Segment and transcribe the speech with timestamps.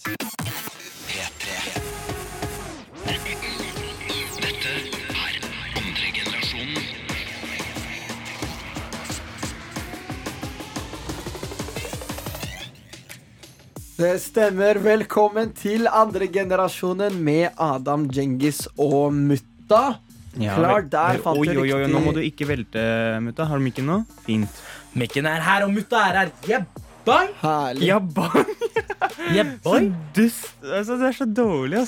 [0.00, 0.16] P3.
[4.40, 5.34] Dette er
[5.76, 6.06] andre.
[14.00, 14.80] Det stemmer.
[14.80, 19.98] Velkommen til andre generasjonen med Adam Djengis og Mutta.
[20.32, 21.84] Klart, der fant oi, du oi, oi.
[21.90, 22.80] Nå må du ikke velte,
[23.20, 23.44] mutta.
[23.44, 24.04] Har du mikken nå?
[24.24, 24.62] Fint.
[24.96, 26.64] Mikken er her, og mutta er her.
[27.00, 27.28] Jebbai!
[27.40, 27.86] Herlig.
[27.88, 28.46] Ja, bang!
[29.32, 29.80] Jebbai!
[29.80, 30.50] Så dust.
[30.64, 31.78] Altså, det er så dårlig,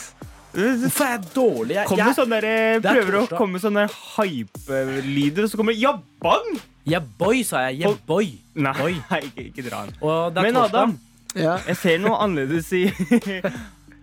[0.53, 1.75] du- Hvorfor er jeg dårlig?
[1.77, 3.85] Jeg, jeg, sånne der, er prøver å komme med sånne
[4.17, 6.51] hype-lyder, og så kommer ja, bang!
[6.89, 7.83] Jebbai, sa jeg.
[7.85, 8.39] Jebbai.
[8.55, 8.97] Nei, boy.
[9.29, 9.95] ikke, ikke dra den.
[10.01, 10.69] Men torsdag.
[10.69, 10.99] Adam,
[11.35, 11.55] Ja.
[11.67, 12.83] jeg ser noe annerledes i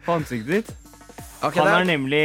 [0.06, 0.72] på ansiktet ditt.
[1.42, 2.22] Ok, Han er, nemlig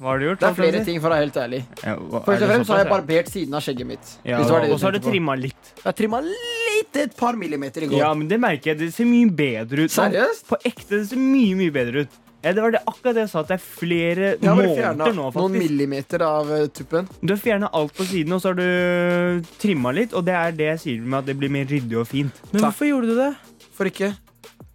[0.00, 0.40] Hva har du gjort?
[0.40, 1.58] det er flere ting, for å være helt ærlig.
[1.84, 4.12] Ja, hva- Først og fremst så har jeg barbert siden av skjegget mitt.
[4.24, 4.38] ja?
[4.40, 5.72] Og så har du trimma litt.
[5.76, 7.98] Jeg har trimma litt, et par millimeter i går.
[7.98, 8.78] Ja, men det merker jeg.
[8.78, 9.90] Det ser mye bedre ut.
[9.92, 10.46] Seriøst?
[10.48, 12.08] På ekte, det ser mye, mye bedre ut.
[12.44, 15.52] Ja, det var det, akkurat det jeg sa, at det er flere måneder nå, noen
[15.56, 17.06] millimeter av eh, tuppen.
[17.24, 20.12] Du har fjerna alt på siden, og så har du trimma litt.
[20.12, 22.32] Og det er det jeg sier med at det blir mer ryddig og fint.
[22.52, 22.66] Men Takk.
[22.70, 23.30] hvorfor gjorde du det?
[23.74, 24.12] For ikke.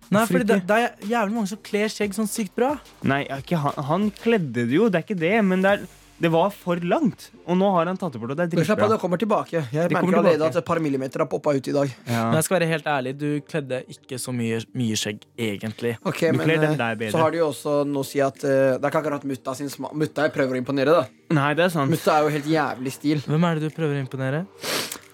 [0.10, 2.74] Nei, for fordi det, det er jævlig mange som kler skjegg sånn sykt bra.
[3.06, 5.36] Nei, ikke, han, han kledde det jo, det er ikke det.
[5.46, 5.84] Men det, er,
[6.20, 7.28] det var for langt.
[7.46, 8.96] Og nå har han tatt det bort, og det er Men Slapp av, dritbra.
[8.96, 9.62] det kommer tilbake.
[9.72, 11.94] Jeg Det merker allerede at et par millimeter har poppa ut i dag.
[12.10, 12.24] Ja.
[12.28, 15.94] Men jeg skal være helt ærlig, du kledde ikke så mye, mye skjegg, egentlig.
[16.04, 17.14] Ok, Du men kler den eh, der bedre.
[17.14, 19.56] Så har de jo også noe å si at uh, Det er ikke akkurat mutta
[19.62, 19.94] sin smak.
[19.94, 21.06] Mutta jeg prøver å imponere, da.
[21.38, 21.94] Nei, det er sant.
[21.94, 23.24] Mutta er jo helt jævlig stil.
[23.30, 24.44] Hvem er det du prøver å imponere?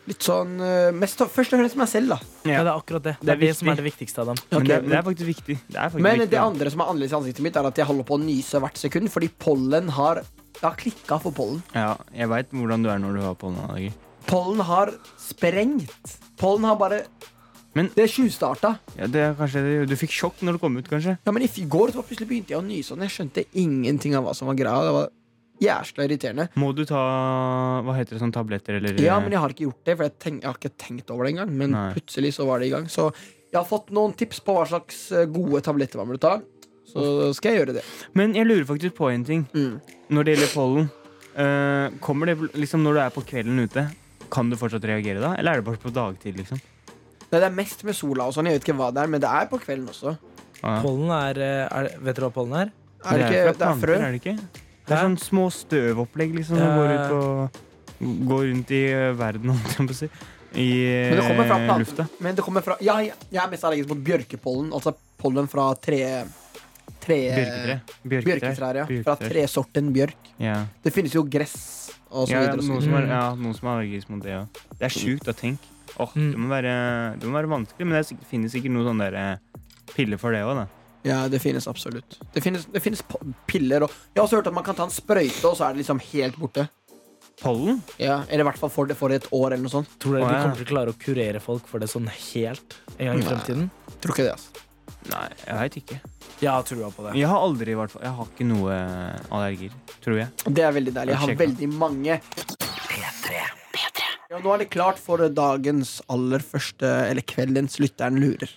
[0.08, 2.18] Litt sånn eh, mest, Først og fremst meg selv, da.
[2.46, 2.64] Ja, Ja.
[2.64, 3.16] det er akkurat det.
[3.20, 4.98] Det Det er er det som er det viktigste, av Men Ok, det, men- det
[5.00, 5.58] er faktisk viktig.
[5.68, 6.30] Det er faktisk Men viktig.
[6.30, 8.60] det andre som er annerledes i ansiktet mitt, er at jeg holder på å nyse
[8.62, 10.16] hvert sekund fordi pollen har
[10.56, 11.64] Jeg har klikka for pollen.
[11.74, 13.92] Ja, jeg veit hvordan du er når du har pollenallergi.
[14.26, 15.90] Pollen har sprengt.
[16.38, 17.04] Pollen har bare
[17.76, 18.80] Men- Det tjuvstarta.
[18.98, 21.18] Ja, det er kanskje Du fikk sjokk når du kom ut, kanskje?
[21.26, 24.24] Ja, men i går så plutselig begynte jeg å nyse, og jeg skjønte ingenting av
[24.24, 24.82] hva som var greia.
[24.82, 25.10] Det var
[25.62, 26.48] jævla irriterende.
[26.60, 27.00] Må du ta
[27.86, 30.14] hva heter det, sånn tabletter eller Ja, men jeg har ikke gjort det, for jeg,
[30.20, 31.54] tenk, jeg har ikke tenkt over det engang.
[31.56, 31.88] Men Nei.
[31.96, 32.90] plutselig så var det i gang.
[32.92, 36.36] Så jeg har fått noen tips på hva slags eh, gode tabletter man burde ta.
[36.86, 37.84] Så skal jeg gjøre det.
[38.14, 39.80] Men jeg lurer faktisk på en ting Mm.
[40.12, 40.90] når det gjelder pollen.
[41.36, 43.88] uh, kommer det liksom når du er på kvelden ute,
[44.32, 45.34] kan du fortsatt reagere da?
[45.36, 46.60] Eller er det bare på dagtid, liksom?
[47.32, 48.46] Nei, det er mest med sola og sånn.
[48.48, 50.14] Jeg vet ikke hva det er, men det er på kvelden også.
[50.62, 50.76] Ja.
[50.82, 52.72] Pollen er, eh, er Vet dere hva pollen er?
[53.06, 53.96] Er det ikke fra Det er planter, frø?
[54.00, 54.65] Er det ikke?
[54.86, 57.62] Det er sånn små støvopplegg liksom, som går ut og
[58.30, 60.10] går rundt i eh, verden, holdt jeg på å si.
[60.56, 60.66] I
[61.12, 62.08] Men det kommer fra eh, lufta.
[62.24, 64.70] Men det kommer fra Ja, jeg er mest allergisk mot bjørkepollen.
[64.78, 66.00] Altså pollen fra tre...
[67.04, 67.80] tre Bjørketre.
[68.06, 68.30] Bjørketrær.
[68.30, 68.86] Bjørketrær, ja.
[69.08, 70.30] Fra tre tresorten bjørk.
[70.42, 70.62] Ja.
[70.86, 71.58] Det finnes jo gress
[72.10, 72.64] og så Ja, videre.
[72.64, 73.12] Noen, som er, Mm.
[73.12, 74.46] ja, noen som er allergisk mot det, ja.
[74.80, 75.72] Det er sjukt å tenke.
[76.00, 76.72] Oh, det, må være,
[77.20, 79.62] det må være vanskelig, men det finnes sikkert noen sånne eh,
[79.96, 80.64] piller for det òg.
[81.06, 82.18] Ja, det finnes absolutt.
[82.34, 83.04] Det finnes, det finnes
[83.46, 85.76] piller og Jeg har også hørt at man kan ta en sprøyte, og så er
[85.76, 86.68] det liksom helt borte.
[87.42, 87.82] Pollen?
[88.00, 89.92] Ja, Eller i hvert fall for det for et år eller noe sånt.
[90.02, 93.10] Tror dere de kommer til å klare å kurere folk for det sånn helt en
[93.12, 93.28] gang i Nei.
[93.28, 93.68] fremtiden?
[94.00, 94.64] Tror ikke det, altså.
[95.12, 96.00] Nei, jeg veit ikke.
[96.42, 97.14] Jeg har trua på det.
[97.20, 100.32] Jeg har aldri, vært Jeg har ikke noe eh, allergier, tror jeg.
[100.48, 101.14] Det er veldig deilig.
[101.14, 102.20] Jeg har veldig mange.
[104.26, 108.50] Ja, nå er det klart for dagens aller første, eller kveldens Lytteren lurer.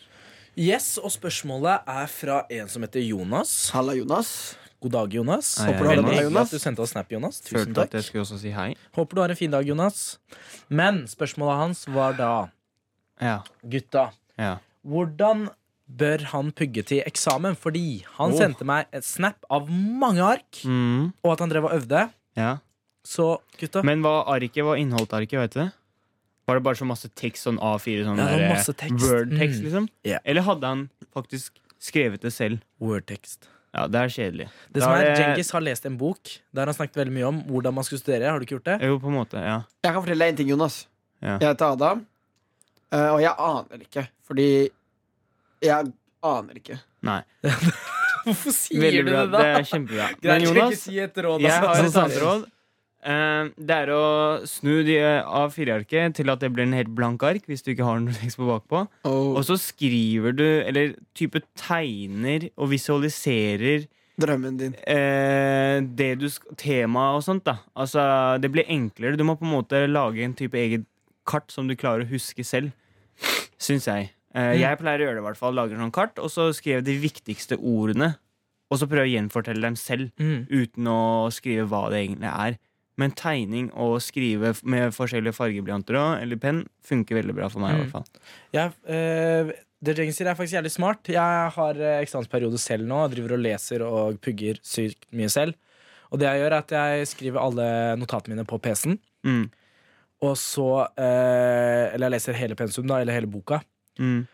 [0.59, 3.53] Yes, og spørsmålet er fra en som heter Jonas.
[3.75, 4.31] Halla, Jonas.
[4.83, 5.53] God dag, Jonas.
[5.59, 6.49] Hei, Håper du har en Veldig dag, hyggelig Jonas.
[6.49, 7.39] at du sendte oss snap, Jonas.
[7.43, 7.95] Tusen Følte at takk.
[7.99, 8.69] jeg skulle også si hei.
[8.97, 10.01] Håper du har en fin dag, Jonas.
[10.71, 12.31] Men spørsmålet hans var da
[13.21, 13.37] Ja.
[13.69, 14.57] Gutta, ja.
[14.87, 15.49] hvordan
[15.91, 17.57] bør han pugge til eksamen?
[17.57, 18.39] Fordi han Åh.
[18.39, 22.11] sendte meg et snap av mange ark, Mm, og at han drev og øvde.
[22.37, 22.59] ja.
[23.05, 25.73] Så gutta Men hva arket, hva inneholdt arket, vet du det?
[26.49, 29.05] Var det bare så masse tekst, sånn A4, sånn Ja, det var der, masse tekst.
[29.05, 29.65] Word-tekst, Mm.
[29.69, 29.89] liksom?
[30.09, 30.19] Ja.
[30.25, 32.63] Eller hadde han faktisk skrevet det selv?
[32.81, 33.51] Wordtekst.
[33.77, 34.47] Ja, det er kjedelig.
[34.73, 36.19] Det Da som er, er det- Djengis har lest en bok
[36.55, 38.31] der han snakket veldig mye om hvordan man skulle studere.
[38.31, 38.81] Har du ikke gjort det?
[38.83, 39.63] Jo, på en måte, ja.
[39.85, 40.87] Jeg kan fortelle deg en ting, Jonas.
[41.21, 41.37] Ja.
[41.39, 42.07] Jeg heter Adam,
[42.93, 44.09] eh, og jeg aner ikke.
[44.27, 44.71] Fordi
[45.61, 45.93] jeg
[46.23, 46.81] aner ikke.
[47.03, 47.23] Nei.
[48.25, 49.21] Hvorfor sier Veldig du bra.
[49.25, 49.39] det, da?
[49.39, 50.07] Det er kjempebra.
[50.09, 52.47] Greit, Men ikke Jonas, si et råd, jeg har et annet råd.
[53.05, 54.03] Eh, det er å
[54.49, 58.01] snu de A4-arket til at det blir en helt blank ark, hvis du ikke har
[58.03, 58.87] noe tekst på bakpå.
[59.07, 63.87] Og Og så skriver du, eller type tegner og visualiserer
[64.19, 64.75] drømmen din.
[64.83, 66.27] eh, det du
[66.59, 67.59] Temaet og sånt, da.
[67.79, 68.03] Altså,
[68.43, 69.17] det blir enklere.
[69.17, 70.85] Du må på en måte lage en type eget
[71.29, 72.73] kart som du klarer å huske selv.
[73.59, 74.11] Syns jeg.
[74.35, 74.61] Eh, Mm.
[74.61, 75.55] Jeg pleier å gjøre det, i hvert fall.
[75.55, 78.17] Lager sånn kart, og så skriver jeg de viktigste ordene.
[78.71, 80.47] Og så prøver jeg å gjenfortelle dem selv, Mm.
[80.51, 82.59] uten å skrive hva det egentlig er.
[82.99, 87.71] Men tegning og skrive med forskjellige fargeblyanter eller penn funker veldig bra for meg.
[87.71, 87.83] i Mm.
[87.85, 88.07] hvert fall
[88.53, 91.07] Ja, eh, Det Jeng sier, er faktisk jævlig smart.
[91.07, 93.05] Jeg har eh, eksamensperiode selv nå.
[93.13, 95.55] Driver og leser og pugger sykt mye selv.
[96.11, 97.69] Og det jeg gjør, er at jeg skriver alle
[98.01, 98.99] notatene mine på PC-en.
[99.25, 99.45] Mm.
[100.27, 100.67] Og så
[100.99, 103.61] eh, Eller jeg leser hele pensum, da, eller hele boka.
[104.01, 104.27] Mm.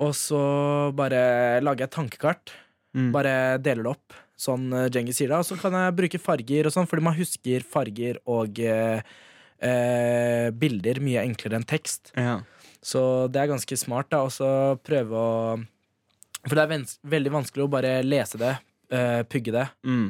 [0.00, 2.52] Og så bare lager jeg et tankekart.
[2.94, 3.12] Mm.
[3.12, 3.32] Bare
[3.62, 5.40] deler det opp, sånn Djengis Djengi sier da.
[5.42, 9.02] Og så kan jeg bruke farger og sånn, fordi man husker farger og eh,
[9.60, 12.12] eh, bilder mye enklere enn tekst.
[12.16, 12.38] Ja.
[12.80, 14.22] Så det er ganske smart, da.
[14.24, 14.48] Og så
[14.84, 15.30] prøve å
[16.46, 18.54] For det er vens veldig vanskelig å bare lese det,
[18.96, 19.66] eh, pugge det.
[19.84, 20.06] Mm.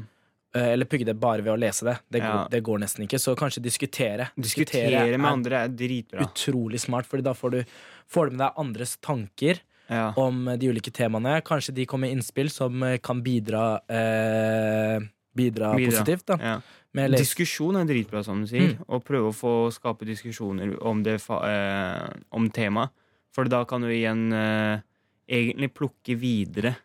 [0.55, 1.97] eh, eller pugge det bare ved å lese det.
[2.09, 2.31] Det, Ja.
[2.45, 3.19] går, det går nesten ikke.
[3.19, 4.29] Så kanskje diskutere.
[4.39, 6.23] Diskutere med er andre er dritbra.
[6.23, 7.65] Utrolig smart, Fordi da får du,
[8.07, 9.59] får du med deg andres tanker
[9.91, 10.13] Ja.
[10.17, 11.41] om de ulike temaene.
[11.43, 15.01] Kanskje de kommer med innspill som eh, kan bidra, eh,
[15.35, 15.91] bidra, Bidra.
[15.91, 16.27] positivt.
[16.27, 16.61] Da, Ja.
[16.95, 18.77] med Diskusjon er dritbra, som du sier.
[18.77, 18.85] Mm.
[18.89, 22.91] Og prøve å få skape diskusjoner om, det, eh, om temaet.
[23.33, 24.81] For da kan du igjen eh,
[25.29, 26.77] egentlig plukke videre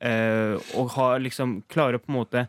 [0.00, 2.48] eh, og ha, liksom, klare å på en måte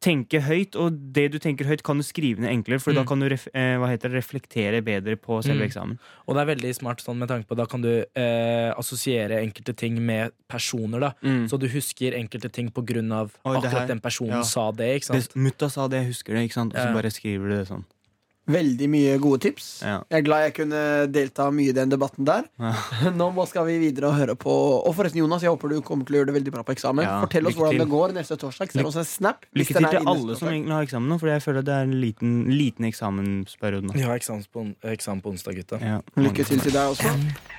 [0.00, 0.76] tenke høyt.
[0.76, 3.06] Og det du tenker høyt, kan du skrive ned enklere, for da Mm.
[3.08, 5.68] kan du ref, eh, hva heter det, reflektere bedre på selve Mm.
[5.70, 5.98] eksamen.
[6.28, 9.74] Og det er veldig smart sånn med tanke på Da kan du eh, assosiere enkelte
[9.76, 11.00] ting med personer.
[11.00, 11.12] da
[11.48, 13.50] Så du husker enkelte ting på grunn av Mm.
[13.52, 14.42] Oi, akkurat her- den personen ja.
[14.42, 15.02] sa det.
[15.02, 15.34] Ikke Det, sant?
[15.36, 16.74] mutta sa det, jeg husker det, ikke sant?
[16.74, 16.92] og så Ja.
[16.92, 17.84] bare skriver du det sånn.
[18.48, 19.64] Veldig mye gode tips.
[19.84, 19.98] Ja.
[20.08, 20.80] Jeg er glad jeg kunne
[21.12, 22.46] delta mye i den debatten der.
[22.58, 22.72] Ja.
[23.18, 24.52] Nå skal vi videre og høre på
[24.88, 27.04] Og forresten, Jonas, jeg håper du kommer til å gjøre det veldig bra på eksamen.
[27.04, 27.84] Ja, Fortell oss lykke hvordan til.
[27.84, 28.72] det går neste torsdag.
[28.72, 29.44] Send oss en snap.
[29.52, 31.96] Lykke til til alle som egentlig har eksamen nå, for jeg føler det er en
[32.00, 33.96] liten, liten eksamensperiode nå.
[33.98, 34.64] Vi har eksamen på,
[34.96, 35.80] eksamen på onsdag, gutta.
[35.84, 36.00] Ja.
[36.16, 37.12] Lykke til til deg også.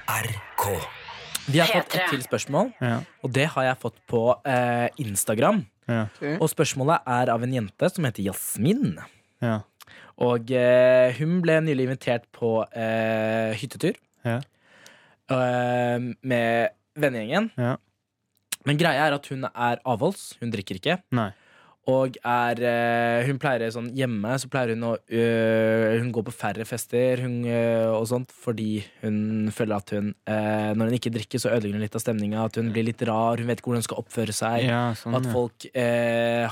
[0.09, 0.65] NRK.
[1.49, 2.99] Vi har fått et til spørsmål, Ja.
[3.25, 5.63] og det har jeg fått på eh, Instagram.
[5.89, 6.03] Ja.
[6.13, 6.25] Ok.
[6.43, 8.99] Og spørsmålet er av en jente som heter Jasmin.
[9.41, 9.61] Ja.
[10.19, 13.95] Og eh, hun ble nylig invitert på eh, hyttetur
[14.27, 14.39] Ja.
[15.31, 17.51] eh, med vennegjengen.
[17.57, 17.77] Ja.
[18.67, 20.33] Men greia er at hun er avholds.
[20.41, 20.97] Hun drikker ikke.
[21.15, 21.29] Nei.
[21.89, 26.33] Og er eh, Hun pleier sånn hjemme Så pleier hun å øh, Hun går på
[26.35, 31.13] færre fester hun, øh, og sånt fordi hun føler at hun øh, Når hun ikke
[31.15, 32.43] drikker, så ødelegger hun litt av stemninga.
[32.45, 33.39] At hun blir litt rar.
[33.41, 34.67] Hun vet ikke hvordan hun skal oppføre seg.
[34.67, 35.69] Ja, sånn, At folk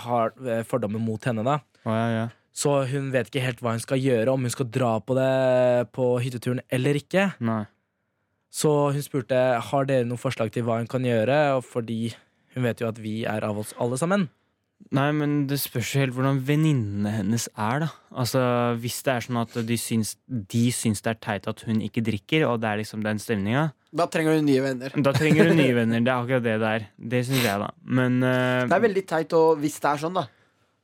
[0.08, 0.34] har
[0.72, 1.44] fordommer mot henne.
[1.46, 2.26] da oh, ja, ja.
[2.58, 5.92] Så hun vet ikke helt hva hun skal gjøre, om hun skal dra på det
[5.94, 7.28] på hytteturen eller ikke.
[7.46, 7.66] Nei.
[8.50, 12.16] Så hun spurte har dere noen forslag til hva hun kan gjøre, fordi
[12.56, 14.26] hun vet jo at vi er av oss alle sammen.
[14.94, 17.88] Nei, men det spørs jo helt hvordan venninnene hennes er, da.
[18.14, 18.42] Altså,
[18.82, 22.04] Hvis det er sånn at de syns, de syns det er teit at hun ikke
[22.06, 23.68] drikker, og det er liksom den stemninga,
[23.98, 24.94] Da trenger hun nye venner.
[24.94, 26.02] da trenger hun nye venner.
[26.06, 26.88] Det er akkurat det det er.
[27.14, 27.70] Det syns jeg, da.
[27.84, 30.26] Men uh, Det er veldig teit å, hvis det er sånn, da.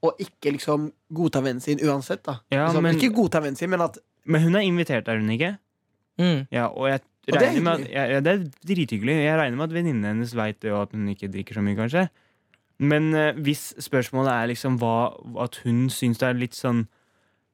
[0.04, 2.24] Å ikke liksom godta vennen sin uansett.
[2.24, 5.20] da Ja, liksom, men- Ikke godta vennen sin, men at Men hun er invitert, er
[5.20, 5.58] hun ikke?
[6.20, 6.48] Mm.
[6.52, 9.16] Ja, og jeg Og det er regner med at ja, Det er drithyggelig.
[9.24, 11.76] Jeg regner med at venninnen hennes veit det, og at hun ikke drikker så mye,
[11.76, 12.10] kanskje.
[12.80, 15.14] Men uh, hvis spørsmålet er liksom hva
[15.44, 16.88] At hun syns det er litt sånn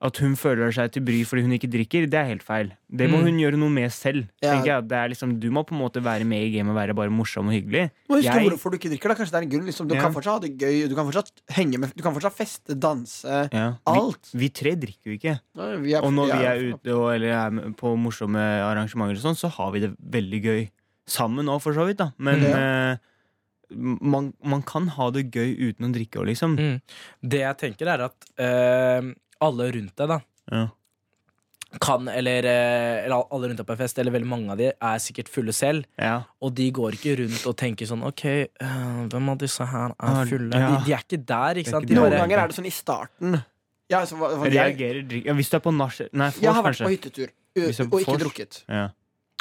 [0.02, 2.70] At hun føler seg til bry fordi hun ikke drikker, det er helt feil.
[2.88, 3.24] Det må Mm.
[3.28, 4.30] hun gjøre noe med selv.
[4.42, 4.64] Ja.
[4.64, 4.88] jeg.
[4.88, 7.10] Det er liksom, du må på en måte være med i gamet og være bare
[7.12, 7.92] morsom og hyggelig.
[8.10, 9.10] Må huske Jeg- hvorfor du ikke drikker.
[9.10, 9.88] da Kanskje det er en grunn liksom.
[9.90, 10.02] Du Ja.
[10.02, 13.50] kan fortsatt ha det gøy, du kan fortsatt henge med Du kan fortsatt feste, danse.
[13.52, 13.74] Ja.
[13.86, 14.30] Alt.
[14.34, 15.40] vi tre drikker jo ikke.
[15.56, 19.36] Nei, vi er- Og når vi er- ute og, eller er på morsomme arrangementer, og
[19.36, 20.70] sånn, så har vi det veldig gøy.
[21.08, 21.98] Sammen òg, for så vidt.
[21.98, 22.46] da Men mm.
[22.56, 22.98] eh,
[23.76, 26.56] man, man kan ha det gøy uten å drikke òg, liksom.
[26.58, 26.82] Mm.
[27.22, 30.20] Det jeg tenker, er at eh, alle rundt deg, da
[30.52, 30.68] Ja.
[31.80, 34.72] kan, eller, eh, eller alle rundt deg på en fest, eller veldig mange av de,
[34.74, 35.86] er sikkert fulle selv.
[36.02, 36.24] Ja.
[36.42, 38.48] Og de går ikke rundt og tenker sånn OK, eh,
[39.12, 40.50] hvem av disse her Ah, er fulle?
[40.58, 40.72] ja.
[40.80, 41.84] De, de er ikke der, ikke sant?
[41.86, 41.96] ikke De.
[42.00, 43.44] Noen bare, ganger er det sånn i starten.
[43.90, 46.62] Ja, så, hva- hva- Reagerer drikk ja, Hvis du er på nach Nei, jeg har
[46.64, 48.64] vært vært på hyttetur er og ikke drukket.
[48.70, 48.90] Ja.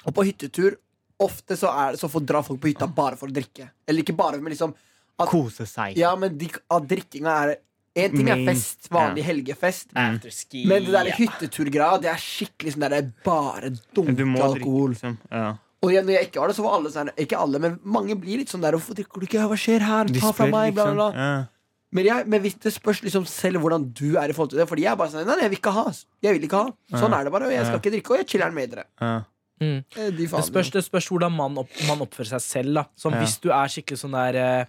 [0.07, 0.77] Og på hyttetur
[1.21, 3.71] ofte så, er, så får, dra folk på hytta bare for å drikke.
[3.87, 4.75] Eller ikke bare, men liksom
[5.19, 5.97] at, Kose seg.
[5.99, 7.57] Ja, men de, at drikkinga er
[8.05, 9.91] En ting er fest, vanlig helgefest.
[9.95, 10.65] Afterski.
[10.71, 14.43] Men det der hytteturgreia, det er skikkelig sånn der det er bare Du dunke må
[14.45, 14.91] alkohol.
[14.95, 15.19] liksom.
[15.31, 15.57] Ja.
[15.83, 18.17] Og igjen, når jeg ikke var det, så var alle sånn Ikke alle, men mange
[18.19, 19.45] blir litt sånn der Hvorfor drikker du ikke?
[19.47, 20.05] Hva skjer her?
[20.11, 20.95] De Ta fra spør, meg, bla, liksom.
[20.97, 21.29] bla, bla.
[21.29, 21.47] Ja.
[21.91, 24.67] Men, jeg, men hvis det spørs liksom selv hvordan du er i forhold til det.
[24.69, 25.85] Fordi jeg er bare sånn Nei, nei, jeg vil ikke ha.
[26.21, 26.73] Jeg vil ikke ha.
[26.99, 27.21] Sånn Ja.
[27.21, 27.47] er det bare.
[27.47, 27.81] Og jeg skal Ja.
[27.81, 28.85] ikke drikke, og jeg chiller'n med dere.
[29.01, 29.23] Ja.
[29.61, 29.79] Mm.
[29.97, 30.43] Eh, De Det faen.
[30.45, 32.75] spørs, det spørs hvordan man, opp, man oppfører seg selv.
[32.75, 32.85] Da.
[32.95, 33.21] Som Ja.
[33.23, 34.65] Hvis du er skikkelig sånn der eh,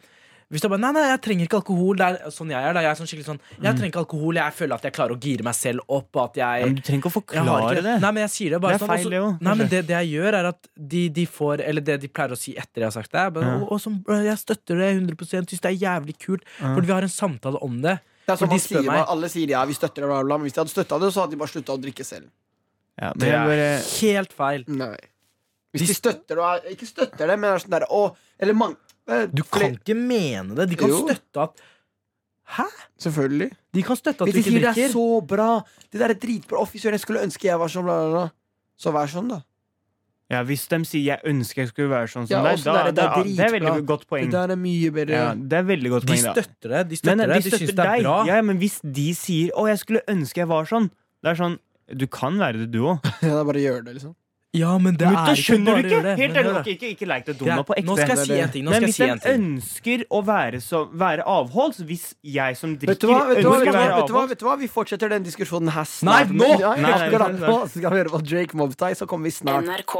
[0.49, 1.97] Hvis du bare Nei, nei, jeg trenger ikke alkohol.
[1.99, 2.73] Det er sånn jeg er.
[2.73, 2.81] Da.
[2.81, 4.39] Jeg er sånn skikkelig sånn Jeg trenger ikke alkohol.
[4.39, 6.09] Jeg føler at jeg klarer å gire meg selv opp.
[6.15, 7.93] Og at jeg, Men du trenger ikke å forklare ikke det.
[8.01, 8.93] Nei, men jeg sier det bare Det er sånn.
[8.95, 11.85] feil, det også, Nei, men det, det jeg gjør, er at de, de får Eller
[11.85, 13.59] det de pleier å si etter jeg har sagt det, er bare, Ja.
[13.61, 16.43] og, og sånn, Jeg støtter det 100 syns det er jævlig kult.
[16.57, 16.73] Ja.
[16.73, 17.99] Fordi vi har en samtale om det.
[18.25, 20.09] Det er For som de man spør sier, meg- Alle sier ja, vi støtter det,
[20.09, 20.37] bla, bla, bla.
[20.41, 22.25] Men hvis de hadde støtta det, så hadde de bare slutta å drikke selv.
[22.97, 24.65] Ja, men Det er bare helt feil.
[24.67, 24.97] Nei
[25.77, 28.75] Hvis de støtter det, ikke støtter det, men er sånn der å, Eller mange
[29.33, 30.69] Du kan ikke mene det.
[30.69, 31.03] De kan Jo.
[31.07, 31.65] støtte at
[32.49, 32.65] Hæ?
[32.97, 33.51] Selvfølgelig.
[33.77, 35.49] De kan støtte at Hvis du de ikke sier det er så bra,
[35.91, 38.09] det der er dritbra, å fy søren, jeg skulle ønske jeg var sånn, bla, bla,
[38.15, 38.31] bla.
[38.79, 39.41] Så vær sånn, da.
[40.29, 42.89] Ja, Hvis de sier 'jeg ønsker jeg skulle være sånn som Ja, deg', da, det
[42.89, 44.29] er da, det er veldig godt poeng.
[44.29, 45.09] Det er mye bedre.
[45.13, 46.33] Ja, det er veldig godt De poeng, da.
[46.33, 46.89] støtter det.
[46.89, 47.35] De støtter men, det.
[47.43, 48.03] De støtter syns det er deg.
[48.03, 48.25] bra.
[48.25, 50.89] Ja, men hvis de sier 'å, jeg skulle ønske jeg var sånn',
[51.23, 51.59] det er sånn
[51.97, 53.01] Du kan være det, du òg.
[53.23, 54.15] Ja, er bare gjør det, liksom.
[54.57, 55.97] Ja, men det Mutter, er ikke bare du ikke?
[56.03, 56.13] det.
[56.17, 57.85] Helt ærlig, ikke, ikke, ikke leik det dum nå på ekte.
[57.85, 58.63] Nå skal jeg si en ting.
[58.65, 59.43] Nå Men skal jeg hvis si en ting.
[59.59, 63.19] ønsker å være, så, være avholds, hvis jeg som drikker Vet du hva?
[63.29, 63.59] Vet du hva?
[63.59, 63.77] Vet å du hva?
[63.77, 64.17] være Vet du hva?
[64.17, 64.55] avholds Vet du hva?
[64.63, 66.49] Vi fortsetter den diskusjonen her Nei, nå!
[66.57, 67.45] Ja, Nei, nei, nei, nei.
[67.45, 69.69] nå skal vi høre på Drake Mobtai, så kommer vi snart.
[69.69, 69.95] NRK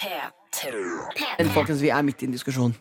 [0.00, 0.72] P3.
[1.38, 2.74] Men folkens, vi er midt i en diskusjon.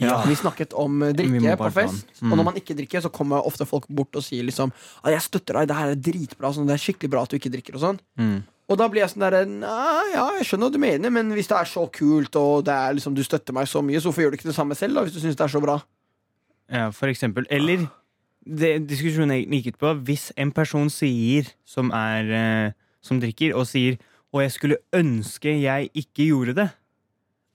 [0.00, 0.22] Ja.
[0.24, 2.06] Vi snakket om eh, drikke på fest.
[2.22, 2.30] Mm.
[2.32, 4.72] Og når man ikke drikker, så kommer ofte folk bort og sier liksom
[5.04, 6.52] 'Jeg støtter deg, det her er dritbra.
[6.54, 8.42] Sånn, det er skikkelig bra at du ikke drikker.' Og sånn Mm.
[8.70, 9.42] Og da blir jeg sånn derre
[10.14, 13.24] ja, jeg skjønner hva du mener, men hvis det er så kult, og liksom du
[13.26, 15.22] støtter meg så mye, så hvorfor gjør du ikke det samme selv, da, hvis du
[15.22, 15.80] syns det er så bra?
[16.70, 17.48] Ja, for eksempel.
[17.50, 17.88] Eller
[18.46, 23.54] det diskusjonen jeg gikk ut på hvis en person sier, som er eh, Som drikker,
[23.56, 26.72] og sier 'Å, jeg skulle ønske jeg ikke gjorde det'.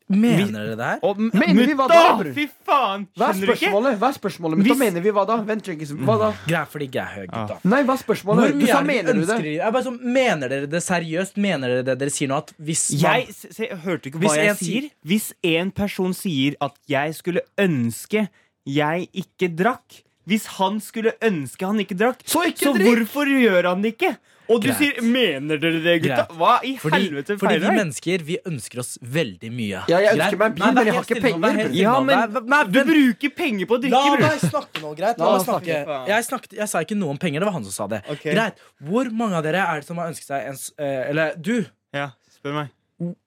[0.08, 1.00] Mener dere det her?
[1.02, 2.28] Og, Mener vi hva da, bror?
[2.36, 3.08] Fy faen!
[3.18, 3.96] Hva er spørsmålet?
[3.98, 4.60] Hva er spørsmålet?
[4.60, 5.38] Men da mener vi hva da?
[5.48, 6.28] Vent, Jenkins, hva da?
[6.46, 7.58] Greit, fordi jeg er høy, gutta.
[7.66, 8.60] Nei, hva er Hvor spørsmålet?
[8.60, 9.40] Du sa er mener du det?
[9.56, 11.40] Jeg er bare sånn, Mener dere det seriøst?
[11.42, 12.38] Mener dere det dere sier nå?
[12.44, 14.90] At hvis man Jeg se, se, hørte ikke hva Hvis jeg en sier- sier.
[15.10, 18.28] Hvis en person sier at jeg skulle ønske
[18.66, 22.88] jeg ikke drakk Hvis han skulle ønske han ikke drakk, Så ikke så drikk!
[23.10, 24.16] hvorfor gjør han det ikke?
[24.50, 24.78] Og du Greit.
[24.78, 26.28] sier 'mener dere det, gutta'?
[26.28, 26.38] Greit.
[26.38, 29.82] Hva i Fordi, helvete fordi vi mennesker vi ønsker oss veldig mye.
[29.90, 32.72] Ja, jeg ønsker meg en bil, Nei, men jeg har ikke penger, Ja, men, men
[32.72, 34.50] du bruker penger på å La drikke, meg bror.
[34.50, 35.18] snakke nå, greit?
[35.18, 35.80] La La meg meg snakke.
[35.86, 36.08] snakke.
[36.08, 38.04] Jeg, snakket, jeg sa ikke noe om penger, det var han som sa det.
[38.10, 38.34] Okay.
[38.36, 38.54] Greit.
[38.84, 41.66] Hvor mange av dere er det som har ønsket seg en eh, Eller du.
[41.94, 42.70] Ja, spør meg.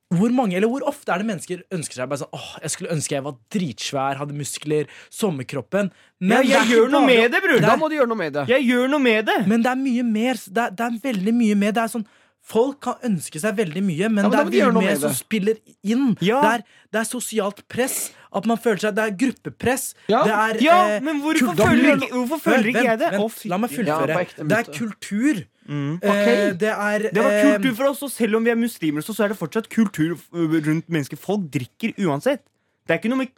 [0.09, 2.95] Hvor mange, eller hvor ofte er det mennesker ønsker seg bare sånn Åh, jeg skulle
[2.95, 5.91] ønske jeg var dritsvær, hadde muskler, sommerkroppen.
[6.21, 7.61] Men Ja, jeg gjør noe med det, bror!
[7.61, 8.47] Da må du gjøre noe med det.
[8.49, 9.37] Jeg gjør noe med det!
[9.50, 10.41] Men det er mye mer.
[10.47, 11.77] Det er, det er veldig mye mer.
[11.77, 12.07] Det er sånn
[12.49, 16.15] Folk kan ønske seg veldig mye, men, men det er mye mer som spiller inn.
[16.25, 16.38] Ja.
[16.41, 16.62] Det, er,
[16.95, 17.99] det er sosialt press.
[18.33, 19.91] At man føler seg Det er gruppepress.
[20.09, 20.23] Ja.
[20.25, 23.11] Det er Ja, eh, men hvorfor føler ikke, hvorfor føler ikke jeg det?
[23.19, 24.25] vent, La meg fullføre.
[24.49, 25.43] det er kultur.
[25.69, 25.99] Mm.
[26.01, 29.05] Eh, det er Det var eh, kultur for oss, og selv om vi er muslimer,
[29.05, 31.21] så så er det fortsatt kultur øh, rundt mennesker.
[31.21, 32.41] Folk drikker uansett.
[32.89, 33.35] Det er ikke noe med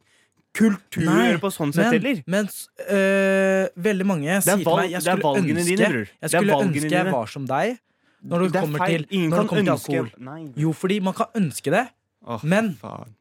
[0.54, 2.22] kultur å gjøre på sånn sett men, heller.
[2.26, 2.56] mens
[2.90, 7.30] øh, veldig mange sier til meg jeg skulle ønske, dine, jeg, skulle ønske jeg var
[7.30, 7.76] som deg
[8.20, 9.04] når det, Det er kommer feil.
[9.06, 10.10] til, når det kommer til alkohol.
[10.26, 10.40] Nei.
[10.60, 11.86] Jo, fordi man kan ønske det,
[12.26, 13.14] oh, men faen.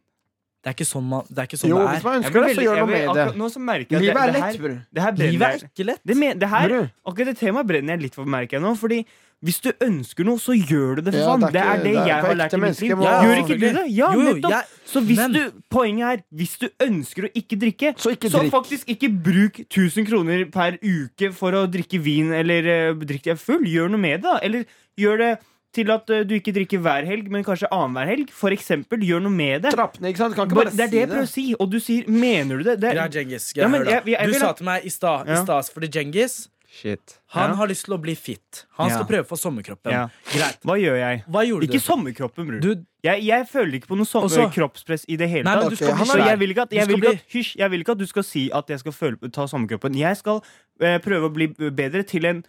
[0.60, 2.04] Det er ikke sånn, man, det, er ikke sånn Jo, det hvis er.
[2.10, 4.00] man ønsker det, så gjør noe med det.
[4.02, 4.76] Livet er det lett, her, bror.
[4.92, 6.02] det her Livet er ikke lett.
[6.04, 6.74] det, men, det her.
[7.08, 8.74] Akkurat det temaet brenner jeg litt for, merker jeg nå.
[8.76, 9.06] Fordi
[9.40, 11.40] hvis du ønsker noe, så gjør du det, for Ja, faen.
[11.40, 12.90] det er Det er det jeg har lært i mitt liv.
[13.08, 13.86] Ja, Gjør ikke du det?
[13.96, 14.52] Ja, Jo, nettopp.
[14.52, 18.30] jeg- Så hvis men- du, poenget er, hvis du ønsker å ikke drikke, Så ikke
[18.30, 18.52] så drikk.
[18.52, 23.40] faktisk ikke bruk 1000 kroner per uke for å drikke vin eller uh, drikke deg
[23.40, 23.64] full.
[23.64, 24.40] Gjør noe med det, da.
[24.44, 24.66] Eller
[25.00, 25.40] gjør det
[25.74, 28.30] til at eh, du ikke drikker hver helg, men kanskje annenhver helg.
[28.34, 29.74] For eksempel, gjør noe med det.
[29.76, 30.34] Trappene, ikke sant?
[30.34, 31.16] Du kan ikke Bare, det er det jeg det.
[31.16, 32.80] prøver å si, og du sier 'mener du det'?
[32.80, 32.96] det er...
[32.96, 33.52] Ja, Djengis.
[33.56, 35.44] Ja, men hør jeg- jeg du sa til meg i stad, Ja.
[35.74, 37.20] fordi Djengis Shit.
[37.34, 37.56] han Ja.
[37.56, 38.66] har lyst til å bli fit.
[38.78, 39.92] Han skal prøve å få sommerkroppen.
[39.92, 40.08] Ja.
[40.32, 40.60] Greit.
[40.64, 41.24] Hva gjør jeg?
[41.30, 41.80] Hva Ikke du?
[41.80, 42.60] sommerkroppen, bror.
[42.62, 45.72] Du, Jeg, jeg føler ikke på noe sommerkroppspress i det hele Nei, tatt.
[45.72, 45.88] Okay.
[45.88, 47.92] bli han jeg vil ikke at, jeg vil ikke bli- at, hysj, jeg vil ikke
[47.92, 49.96] at du skal si at jeg skal føle, ta sommerkroppen.
[49.96, 50.42] Jeg skal
[50.82, 52.44] eh, prøve å bli bedre til en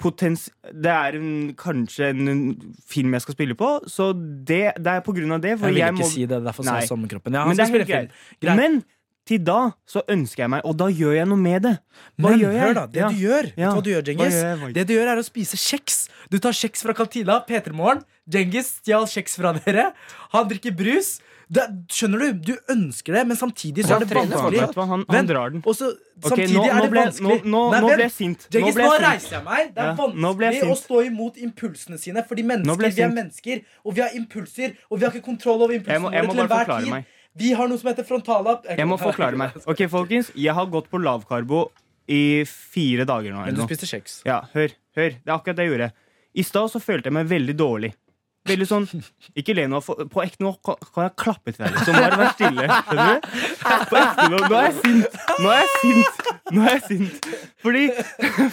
[0.00, 0.48] potens...
[0.72, 2.42] Det er en, kanskje en,
[2.90, 5.56] film jeg skal spille på, så det, det er på grunn av det.
[5.60, 7.36] For jeg vil jeg ikke må, si det, derfor sa jeg sommerkroppen.
[7.36, 8.20] Ja, men det er helt.
[8.42, 8.58] Greit.
[8.58, 8.82] Men
[9.24, 11.74] til da så ønsker jeg meg, og da gjør jeg noe med det.
[12.20, 12.60] Hva Men gjør jeg?
[12.60, 13.08] hør da, det Ja.
[13.08, 14.34] du gjør Vet du hva du gjør, Hva Djengis?
[14.34, 14.74] gjør jeg, Mike?
[14.74, 18.68] Det du gjør er å spise kjeks Du tar kjeks fra kantina, P3 Morgen Djengis
[18.82, 19.92] stjal kjeks fra dere
[20.34, 22.52] Han drikker brus det, Skjønner du?
[22.52, 25.62] Du ønsker det, men samtidig så er det trener vanskelig Han, han, han drar den.
[25.62, 25.90] Også,
[26.24, 28.46] Ok, samtidig nå, er det ble, nå, vanskelig nå, Nei, nå ble jeg sint.
[28.54, 31.98] Nå ble nå reiser jeg meg Det er Ja, nå vanskelig å stå imot impulsene
[32.00, 35.60] sine Fordi mennesker, vi er mennesker Og vi har impulser Og vi har ikke kontroll
[35.64, 37.04] over impulsene jeg våre må til enhver tid meg.
[37.34, 38.66] Vi har noe som heter frontallapp.
[38.70, 39.56] Jeg må forklare meg.
[39.66, 41.66] Ok, folkens, jeg har gått på lavkarbo
[42.06, 43.44] i fire dager nå.
[43.48, 45.16] Men du spiste kjeks Ja, hør, hør.
[45.18, 45.90] Det er akkurat det jeg gjorde.
[46.34, 47.90] I stad så følte jeg meg veldig dårlig.
[48.44, 48.84] Veldig sånn
[49.40, 49.78] Ikke le nå.
[49.82, 51.72] På ekte nå kan jeg klappe til deg.
[51.78, 51.96] Liksom.
[51.96, 52.66] Bare vær stille.
[52.88, 53.28] Skjønner du?
[53.88, 54.40] På ekte nå.
[54.44, 55.16] Nå er jeg sint.
[55.40, 56.28] Nå er jeg sint.
[56.52, 57.28] Nå er jeg sint.
[57.64, 57.84] Fordi,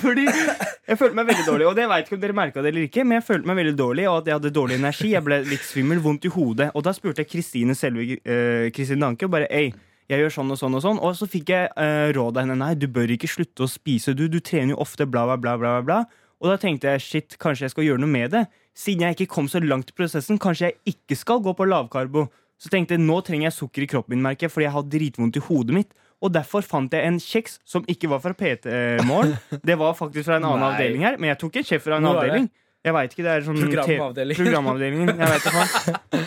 [0.06, 1.68] fordi jeg følte meg veldig dårlig.
[1.68, 3.78] Og det vet ikke om dere merka det eller ikke, men jeg følte meg veldig
[3.84, 5.12] dårlig, og at jeg hadde dårlig energi.
[5.12, 6.72] Jeg ble litt svimmel, vondt i hodet.
[6.72, 9.74] Og da spurte jeg Kristine selve eh, Kristine Danke og bare Ei,
[10.12, 11.04] jeg gjør sånn og sånn og sånn.
[11.04, 12.60] Og så fikk jeg uh, råd av henne.
[12.60, 14.26] Nei, du bør ikke slutte å spise, du.
[14.32, 16.02] Du trener jo ofte, bla, bla, bla, bla, bla.
[16.42, 18.46] Og da tenkte jeg shit, kanskje jeg skal gjøre noe med det.
[18.78, 22.26] Siden jeg ikke kom så langt i prosessen, kanskje jeg ikke skal gå på lavkarbo.
[22.62, 24.88] Så tenkte jeg nå trenger jeg sukker i kroppen min, merker jeg, fordi jeg har
[24.96, 25.94] dritvondt i hodet mitt.
[26.22, 29.34] Og derfor fant jeg en kjeks som ikke var fra PT-morgen.
[29.68, 32.10] Det var faktisk fra en annen avdeling her, men jeg tok en kjeks fra en
[32.12, 32.50] avdeling.
[32.82, 34.38] Jeg veit ikke, det er sånn Programavdeling.
[34.40, 35.10] Programavdelingen.
[35.14, 35.66] Jeg vet ikke.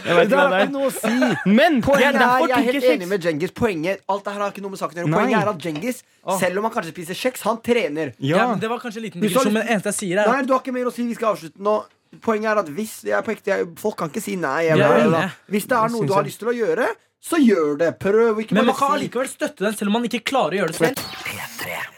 [0.06, 0.68] Jeg vet Det ikke hva det er.
[0.70, 1.14] noe å si.
[1.50, 3.54] Men Poenget jeg, er, jeg er helt jeg enig med Djengis.
[3.58, 5.10] Poenget Alt det her har ikke noe med saken å gjøre.
[5.10, 5.18] Nei.
[5.18, 5.98] Poenget er at Djengis,
[6.38, 8.12] selv om han kanskje spiser kjeks, han trener.
[8.22, 8.44] Ja, Ja.
[8.52, 10.30] men Det var kanskje en liten Du Som digresjon, men det eneste jeg sier, er
[10.30, 11.06] Nei, du har ikke mer å si.
[11.10, 11.74] Vi skal avslutte nå.
[12.22, 14.60] Poenget er at hvis jeg er på ekte jeg, Folk kan ikke si nei.
[14.68, 15.24] Jeg, Jeg bla.
[15.50, 16.86] Hvis det er noe du har lyst til å gjøre,
[17.18, 17.90] så gjør det.
[17.98, 18.38] Prøv.
[18.44, 20.70] Ikke Men man kan si allikevel støtte den, selv om man ikke klarer å gjøre
[20.70, 21.90] det selv.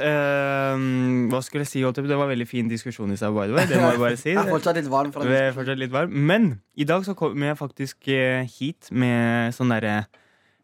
[0.00, 1.80] Ehm, hva skulle jeg si?
[1.82, 3.66] Det var en veldig fin diskusjon i seg, by the way.
[3.68, 4.30] Det må jeg bare si.
[4.34, 5.10] Jeg er fortsatt litt varm.
[5.26, 6.10] Er fortsatt litt varm.
[6.30, 6.42] Men
[6.78, 9.96] i dag så kommer jeg faktisk eh, hit med sånn derre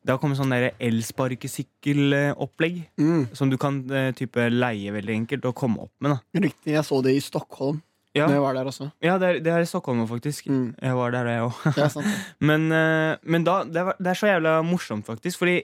[0.07, 2.77] Det har kommet sånn elsparkesykkelopplegg.
[3.01, 6.09] mm, Som du kan eh, type leie veldig enkelt og komme opp med.
[6.15, 6.73] da Riktig.
[6.77, 7.79] Jeg så det i Stockholm
[8.17, 8.87] Ja, Når jeg var der også.
[9.03, 10.47] ja det, er, det er i Stockholm faktisk.
[10.49, 10.75] Mm.
[10.81, 11.57] Jeg var der, jeg òg.
[11.77, 11.91] Det.
[12.49, 15.39] Men, eh, men da, det, er, det er så jævla morsomt, faktisk.
[15.43, 15.59] Fordi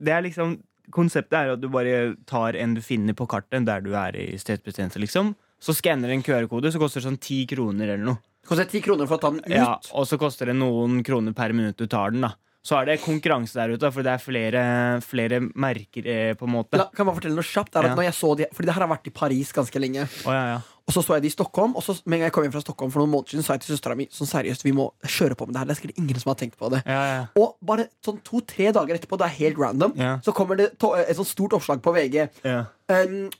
[0.00, 0.54] det er liksom
[0.94, 4.36] Konseptet er at du bare tar en du finner på kartet der du er i
[4.40, 5.34] stedsbetjente, liksom.
[5.60, 8.20] Så skanner en QR-kode, så koster det sånn ti kroner eller noe.
[8.40, 9.50] Det koster ti kroner for å ta den ut.
[9.52, 12.22] Ja, og så koster det noen kroner per minutt du tar den.
[12.24, 12.32] da
[12.64, 14.62] Så er det konkurranse der ute, for det er flere,
[15.04, 16.76] flere merker, eh, på en måte.
[16.76, 17.72] La, kan jeg bare fortelle noe kjapt?
[17.72, 17.94] Det at Ja.
[17.94, 20.08] når jeg så de, fordi det her har vært i Paris ganske lenge.
[20.26, 20.60] Oh, ja, ja.
[20.90, 22.54] Og så så jeg det i Stockholm, og så med en gang jeg kom hjem
[22.56, 24.88] fra Stockholm for noen måneder siden, sa jeg til søstera mi sånn seriøst, vi må
[25.06, 25.68] kjøre på med det her.
[25.70, 26.80] Det er sikkert ingen som har tenkt på det.
[26.88, 27.20] ja, ja.
[27.38, 30.16] Og bare sånn to-tre dager etterpå, det er helt random, Ja.
[30.26, 32.26] så kommer det to et sånt stort oppslag på VG.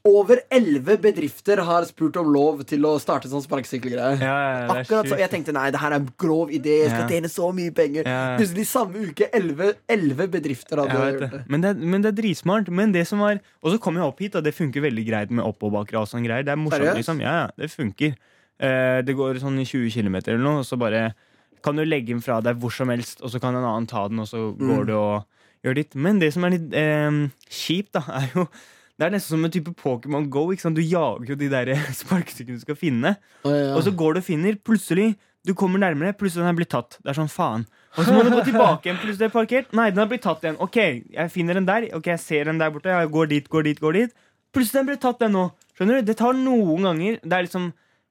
[0.07, 4.19] Over elleve bedrifter har spurt om lov til å starte sånn sparkesykkelgreie.
[4.23, 5.19] ja, ja Akkurat så.
[5.21, 8.09] Jeg tenkte nei, det her er en grov idé, jeg skal tjene så mye penger.
[8.39, 11.43] Plutselig samme uke elleve bedrifter hadde gjort det.
[11.51, 12.71] Men, det men det er dritsmart.
[12.71, 15.31] Men det som var Og så kom jeg opp hit, og det funker veldig greit
[15.35, 16.47] med oppoverbakker og sånn greier.
[16.47, 17.21] Det er morsomt, liksom.
[17.25, 18.15] Ja, ja, det funker.
[18.61, 21.11] Uh, det går sånn i 20 km eller noe, og så bare
[21.65, 24.07] kan du legge den fra deg hvor som helst, og så kan en annen ta
[24.09, 24.69] den, og så Mm.
[24.69, 25.25] går du og
[25.65, 25.95] gjør ditt.
[25.95, 28.47] Men det som er litt uh, kjipt, da, er jo
[29.01, 30.43] det er nesten som en type Pokémon Go.
[30.53, 30.77] Ikke sant?
[30.77, 33.15] Du jager jo de der sparkesyklene du skal finne.
[33.49, 33.73] Oh, ja.
[33.79, 35.15] Og så går du og finner, plutselig
[35.49, 36.99] Du kommer nærmere, plutselig den er blitt tatt.
[37.01, 37.63] Det er sånn faen
[37.97, 39.71] Og så må du gå tilbake igjen, plutselig er parkert.
[39.73, 40.59] Nei, den har blitt tatt igjen.
[40.61, 40.77] Ok,
[41.17, 41.87] jeg finner den der.
[41.97, 42.93] Ok, jeg ser den der borte.
[42.93, 44.13] Jeg går dit, går dit, går dit.
[44.53, 45.47] Plutselig den ble tatt, den nå.
[45.79, 46.11] Skjønner du?
[46.11, 47.17] Det tar noen ganger.
[47.25, 47.71] Det er liksom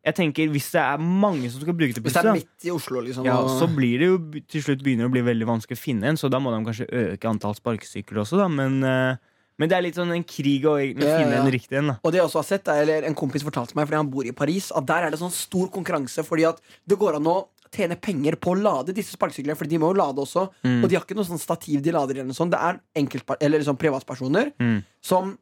[0.10, 2.72] Jeg tenker, Hvis det er mange som skal bruke det, Hvis det er midt i
[2.74, 3.26] Oslo, liksom.
[3.30, 4.18] ja, så blir det jo
[4.50, 6.62] til slutt begynner det å bli veldig vanskelig å finne en, så da må de
[6.66, 8.48] kanskje øke antall sparkesykler også, da.
[8.48, 9.20] Men, eh,
[9.60, 11.44] men det er litt sånn en krig å egentlig Ja, finne ja.
[11.44, 11.92] en riktig en.
[12.00, 14.26] Og det jeg også har sett, er, eller en kompis fortalte meg, fordi han bor
[14.26, 17.38] i Paris, at der er det sånn stor konkurranse, fordi at det går an å
[17.76, 20.48] tjene penger på å lade disse sparkesyklene, for de må jo lade også.
[20.66, 20.80] Mm.
[20.84, 22.50] Og de har ikke noe sånn stativ de lader eller noe sånt.
[22.56, 24.80] Det er enkelt, eller liksom privatpersoner Mm.
[25.02, 25.38] som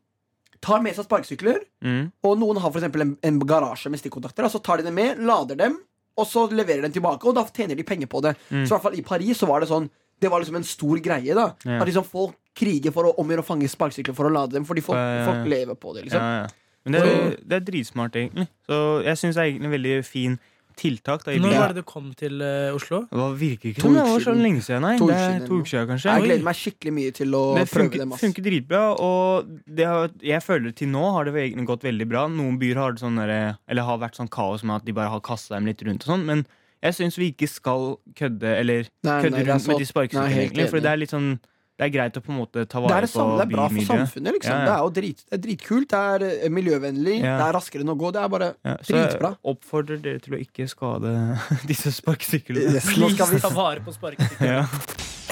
[0.60, 2.12] tar med seg sparkesykler, Mm.
[2.26, 5.20] og noen har eksempel en, en garasje med stikkontakter, og så tar de dem med,
[5.20, 5.78] lader dem,
[6.18, 8.36] og så leverer de dem tilbake, og da tjener de penger på det.
[8.50, 8.66] Mm.
[8.66, 10.98] Så i hvert fall i Paris så var det sånn Det var liksom en stor
[10.98, 11.54] greie, da.
[11.64, 11.78] Ja.
[11.80, 14.84] At liksom folk kriger for å omgjøre og fange sparkesykler for å lade dem, fordi
[14.86, 15.26] folk, ja.
[15.28, 16.24] folk lever på det, liksom.
[16.24, 16.78] Ja, ja.
[16.88, 18.48] Men det, er- det er dritsmart, egentlig.
[18.68, 20.38] Så jeg syns det er egentlig en veldig fin
[20.78, 21.26] tiltak.
[21.26, 23.02] Da, i Når var det du kom til uh, Oslo?
[23.10, 24.86] Det var virker ikke som det var så lenge siden.
[24.86, 24.94] Nei.
[25.00, 26.14] To det uker er siden, to uker siden, kanskje.
[26.14, 28.06] Jeg gleder meg skikkelig mye til å Det prøve det.
[28.14, 32.10] Det funker dritbra, og det har, jeg føler til nå har det egentlig gått veldig
[32.14, 32.24] bra.
[32.32, 33.36] Noen byer har det sånn der,
[33.68, 36.14] Eller har vært sånn kaos med at de bare har kasta dem litt rundt og
[36.14, 36.46] sånn, men
[36.86, 40.68] jeg syns vi ikke skal kødde Eller Nei, kødde nei, rundt med de sparkesyklene, egentlig.
[40.70, 41.32] For det er litt sånn
[41.78, 43.52] Det er greit å på en måte ta Det vare er, det samme, det er
[43.54, 44.50] bra for samfunnet, liksom.
[44.50, 44.66] Ja, ja.
[44.66, 45.88] Det er jo drit, det er dritkult.
[45.92, 47.18] Det er eh, miljøvennlig.
[47.22, 47.36] Ja.
[47.38, 48.10] Det er raskere enn å gå.
[48.16, 49.32] Det er bare Ja, så jeg Dritbra.
[49.54, 51.12] oppfordrer dere til å ikke skade
[51.70, 52.74] disse sparkesyklene.
[52.80, 54.50] Yes, nå skal vi ta vare på sparkesyklene.
[54.50, 54.66] Ja.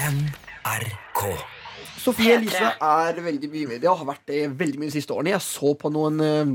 [0.06, 1.24] NRK.
[2.06, 5.34] Sofie Elise er veldig bymedia og har vært det veldig mye de siste årene.
[5.34, 6.54] Jeg så på noen eh,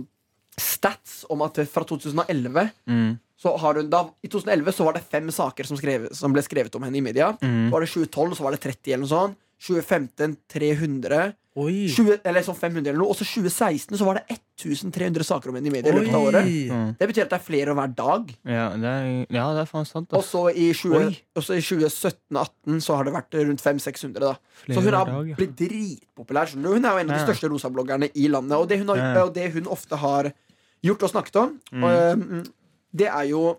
[0.60, 3.18] stats om at fra 2011 Mm.
[3.40, 6.42] så har hun da, I 2011 så var det fem saker som, skrev, som ble
[6.44, 7.32] skrevet om henne i media.
[7.42, 7.70] Mm.
[7.70, 9.38] Så var det 2012 så var det 30 eller noe sånt.
[9.60, 11.34] 2015 300.
[11.60, 11.88] Oi.
[11.90, 13.10] 20, eller sånn 500 eller noe.
[13.12, 16.26] Og så 2016 så var det 1300 saker om henne i media i løpet av
[16.28, 16.46] året.
[16.70, 16.92] Mm.
[17.00, 18.30] Det betyr at det er flere hver dag.
[18.48, 20.14] Ja, det er, ja, det er faen sant.
[20.16, 21.10] Og så i, 20 Oi.
[21.36, 24.20] og så i 2017-18 så har det vært rundt 500-600.
[24.22, 24.32] da
[24.70, 25.38] Så hun har dag, ja.
[25.40, 26.54] blitt dritpopulær.
[26.54, 28.56] Hun er jo en av de største rosabloggerne i landet.
[28.56, 30.30] Og det hun, har, og det hun ofte har
[30.86, 31.84] gjort og snakket om, Mm.
[31.84, 32.44] og, um,
[32.94, 33.58] det er jo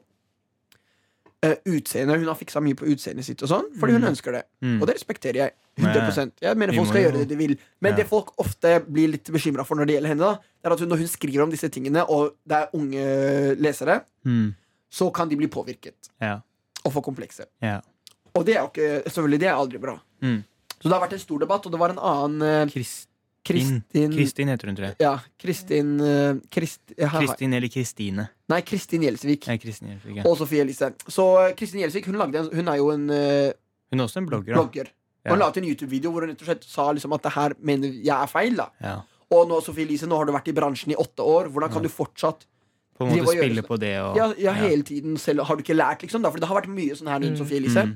[1.46, 2.18] uh, utseende.
[2.18, 4.10] Hun har fiksa mye på utseendet sitt, og sånn fordi hun Mm.
[4.14, 4.44] ønsker det.
[4.62, 4.82] Mm.
[4.82, 5.52] Og det respekterer jeg.
[5.80, 7.58] 100% Jeg mener folk skal gjøre det de vil.
[7.82, 10.80] Men det folk ofte blir litt bekymra for når det gjelder henne, da er at
[10.80, 14.54] hun, når hun skriver om disse tingene, og det er unge lesere, Mm.
[14.92, 16.42] så kan de bli påvirket Ja.
[16.86, 17.46] og få komplekse.
[17.62, 17.80] ja.
[18.36, 20.00] Og det er jo ikke, selvfølgelig, det er aldri bra.
[20.22, 20.44] Mm.
[20.82, 22.66] Så det har vært en stor debatt, og det var en annen eh,
[23.44, 24.12] Kristin.
[24.14, 24.96] Kristin heter hun, tror jeg.
[25.02, 28.28] Ja, Kristin uh, Krist, ja, Kristin eller Kristine.
[28.52, 30.26] Nei, Kristin Gjelsvik Ja, Kristin Gjelsvik, ja.
[30.30, 30.92] og Sofie Elise.
[31.10, 33.50] Så eh, Kristin Gjelsvik hun, lagde en, hun er jo en uh,
[33.92, 34.54] Hun er også en blogger.
[34.54, 34.92] blogger.
[35.30, 37.54] Og la ut en YouTube-video hvor hun rett og slett sa liksom at det her
[37.62, 38.62] mener jeg er feil.
[39.32, 41.50] Og nå Sofie Elise, nå har du vært i bransjen i åtte år.
[41.54, 42.46] Hvordan kan du fortsatt
[42.98, 43.68] På en måte spille sånn.
[43.70, 46.22] på det og ja, ja, hele tiden selv Har du ikke lært, liksom?
[46.22, 47.88] da For det har vært mye sånn her rundt Sofie Elise.
[47.90, 47.96] mm.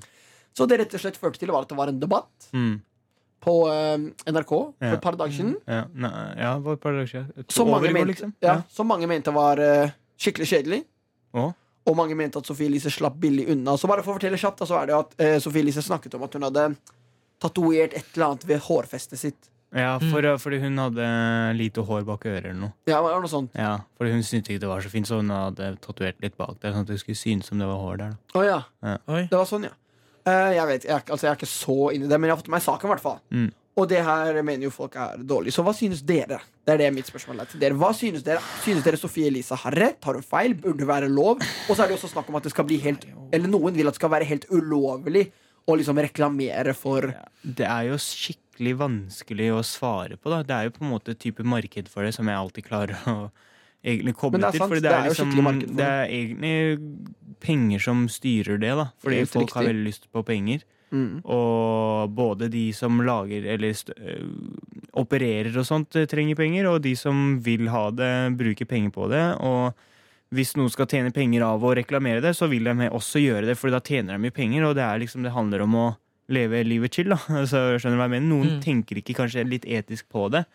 [0.55, 2.77] Så det rett og slett førte til var at det var en debatt Mm.
[3.45, 5.53] På eh, NRK for et par dager siden.
[5.69, 7.45] Ja, nei, ja, det var et par dager siden.
[7.53, 8.33] Som mange, mente, liksom.
[8.43, 10.81] ja, som mange mente var uh, skikkelig kjedelig.
[11.37, 11.47] Å?
[11.85, 13.75] Og mange mente at Sofie Elise slapp billig unna.
[13.77, 15.85] Så bare for å fortelle kjapt, da, så er det jo at uh, Sofie Elise
[15.85, 16.69] snakket om at hun hadde
[17.43, 19.51] tatovert et eller annet ved hårfestet sitt.
[19.75, 21.05] Ja, for, fordi hun hadde
[21.57, 22.73] lite hår bak øret eller noe.
[22.87, 23.55] Ja, det var noe sånt.
[23.59, 26.55] Ja, fordi hun syntes ikke det var så fint, så hun hadde tatovert litt bak
[26.61, 28.13] der, sånn at det skulle synes som det var hår der.
[28.15, 28.39] da.
[28.39, 28.59] Å ja.
[29.11, 29.25] Oi.
[29.27, 29.75] Det var sånn, ja.
[30.25, 32.49] Eh, jeg vet, jeg, altså, jeg er ikke så inni det, men jeg har fått
[32.49, 33.21] med meg saken, i hvert fall.
[33.29, 33.53] Mm.
[33.75, 35.51] Og det her mener jo folk er dårlig.
[35.51, 36.39] Så hva synes dere?
[36.63, 37.75] Det er det mitt spørsmål er til dere.
[37.77, 38.39] Hva synes dere?
[38.63, 39.99] Synes dere Sofie Elise har rett?
[40.07, 40.55] Har hun feil?
[40.55, 41.43] Burde det være lov?
[41.43, 43.03] Og så er det også snakk om at det skal bli helt
[43.35, 45.27] Eller noen vil at det skal være helt ulovlig
[45.67, 47.09] å liksom reklamere for
[47.41, 50.39] Det er jo skikkelig vanskelig å svare på, da.
[50.45, 53.17] Det er jo på en måte type marked for det som jeg alltid klarer å
[53.85, 54.63] egentlig koblet det til.
[54.65, 56.55] For fordi det er skikkelig det er egentlig
[57.45, 58.87] penger som styrer det, da.
[59.03, 60.63] Fordi Helt folk har veldig lyst på penger.
[60.91, 61.21] mm.
[61.25, 64.29] Og både de som lager eller st øh,
[64.95, 69.09] opererer og sånt, eh, trenger penger, og de som vil ha det, bruker penger på
[69.11, 69.23] det.
[69.43, 69.73] Og
[70.35, 73.57] hvis noen skal tjene penger av å reklamere det, så vil de også gjøre det,
[73.59, 75.87] for da tjener de mye penger, og det, er liksom, det handler om å
[76.31, 77.11] leve livet chill.
[77.13, 77.19] Da.
[77.41, 78.29] altså, skjønner du hva jeg mener?
[78.31, 78.61] Noen Mm.
[78.63, 80.45] tenker ikke kanskje litt etisk på det.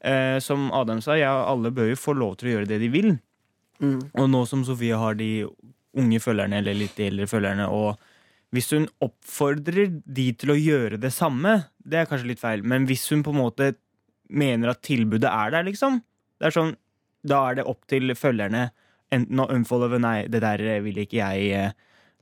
[0.00, 2.88] Eh, som Adam sa, ja, alle bør jo få lov til å gjøre det de
[2.92, 3.10] vil.
[3.80, 4.00] Mm.
[4.16, 5.44] Og nå som Sofie har de
[6.00, 8.00] unge følgerne, eller litt eldre følgerne, og
[8.54, 12.86] hvis hun oppfordrer de til å gjøre det samme, det er kanskje litt feil, men
[12.88, 13.72] hvis hun på en måte
[14.30, 16.00] mener at tilbudet er der, liksom,
[16.40, 16.74] det er sånn,
[17.26, 18.70] da er det opp til følgerne
[19.12, 21.72] enten å unfollowe nei, det der vil ikke jeg eh,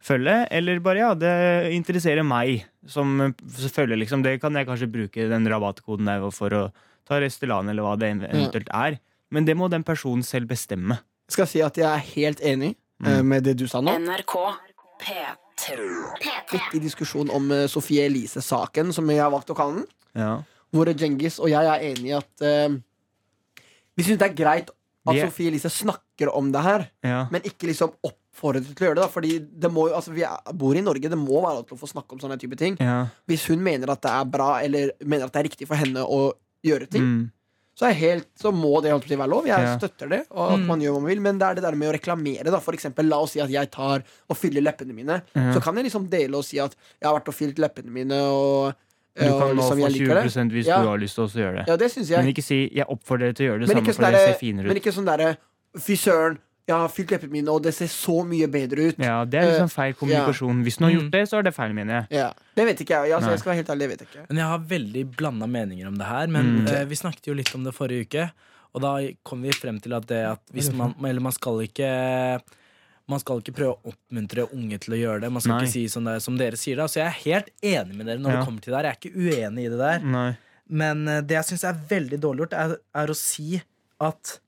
[0.05, 1.33] følge, eller bare ja, det
[1.77, 4.25] interesserer meg som følger, liksom.
[4.25, 6.63] Det kan jeg kanskje bruke den rabattkoden der for å
[7.09, 8.99] ta Restylane, eller hva det eventuelt er.
[9.35, 11.01] Men det må den personen selv bestemme.
[11.29, 13.21] Skal si at jeg er helt enig mm.
[13.29, 13.93] med det du sa nå.
[14.01, 14.37] NRK
[15.03, 15.89] P3.
[16.53, 19.91] Viktig diskusjon om eh, Sofie Elise-saken, som jeg har valgt å kalle den.
[20.19, 20.33] Ja.
[20.75, 22.75] Hvor Djengis og jeg er enige i at uh,
[23.97, 24.73] vi syns det er greit
[25.09, 27.21] at er- Sofie Elise snakker om det her, Ja.
[27.33, 29.05] men ikke liksom oppfordret til å gjøre det.
[29.05, 31.79] Da, fordi det må, altså, vi er, bor i Norge, det må være lov til
[31.79, 32.77] å få snakke om sånne type ting.
[32.81, 33.07] ja.
[33.27, 36.05] Hvis hun mener at det er bra, eller mener at det er riktig for henne
[36.05, 36.33] å
[36.65, 37.31] gjøre ting, Mm.
[37.79, 39.47] så, er helt, så må det holdt på å si være lov.
[39.47, 40.67] Jeg støtter det, og at Mm.
[40.67, 42.45] man gjør hva man vil, men det er det der med å reklamere.
[42.51, 42.59] Da.
[42.61, 45.23] For eksempel, la oss si at jeg tar og fyller leppene mine.
[45.35, 45.53] Mm.
[45.55, 48.13] Så kan jeg liksom dele og si at jeg har vært og fylt leppene mine,
[48.15, 48.75] og,
[49.19, 50.83] Du kan nå liksom, få jeg liker 20 hvis Ja.
[50.83, 51.65] du har lyst til å gjøre det.
[51.69, 53.85] Ja, det syns Men ikke si 'jeg oppfordrer dere til å gjøre det Men samme',
[53.87, 55.37] for sånn det derre ser finere men ikke sånn derre
[55.77, 58.99] Fy søren, jeg har fylt leppene mine, og det ser så mye bedre ut.
[59.01, 60.63] Ja, Det er liksom feil kommunikasjon.
[60.67, 60.99] Hvis du har Mm.
[61.01, 62.07] gjort det, så er det feil, mener.
[62.11, 63.13] Ja, Det vet ikke jeg.
[63.17, 64.27] Altså, jeg skal være helt ærlig, det vet ikke.
[64.29, 66.27] Men jeg har veldig blanda meninger om det her.
[66.29, 66.69] Men Mm.
[66.69, 68.31] eh, vi snakket jo litt om det forrige uke.
[68.75, 72.43] Og da kom vi frem til at det at hvis man Eller man skal ikke
[73.09, 75.33] man skal ikke prøve å oppmuntre unge til å gjøre det.
[75.33, 75.65] Man skal Nei.
[75.65, 78.19] ikke si sånn der, som dere sier da Så jeg er helt enig med dere
[78.19, 78.37] når Ja.
[78.41, 78.83] det kommer til det der.
[78.83, 79.99] Jeg er ikke uenig i det der.
[80.01, 80.37] Nei.
[80.69, 83.63] Men eh, det jeg syns er veldig dårlig gjort, er, er å si
[83.99, 84.39] at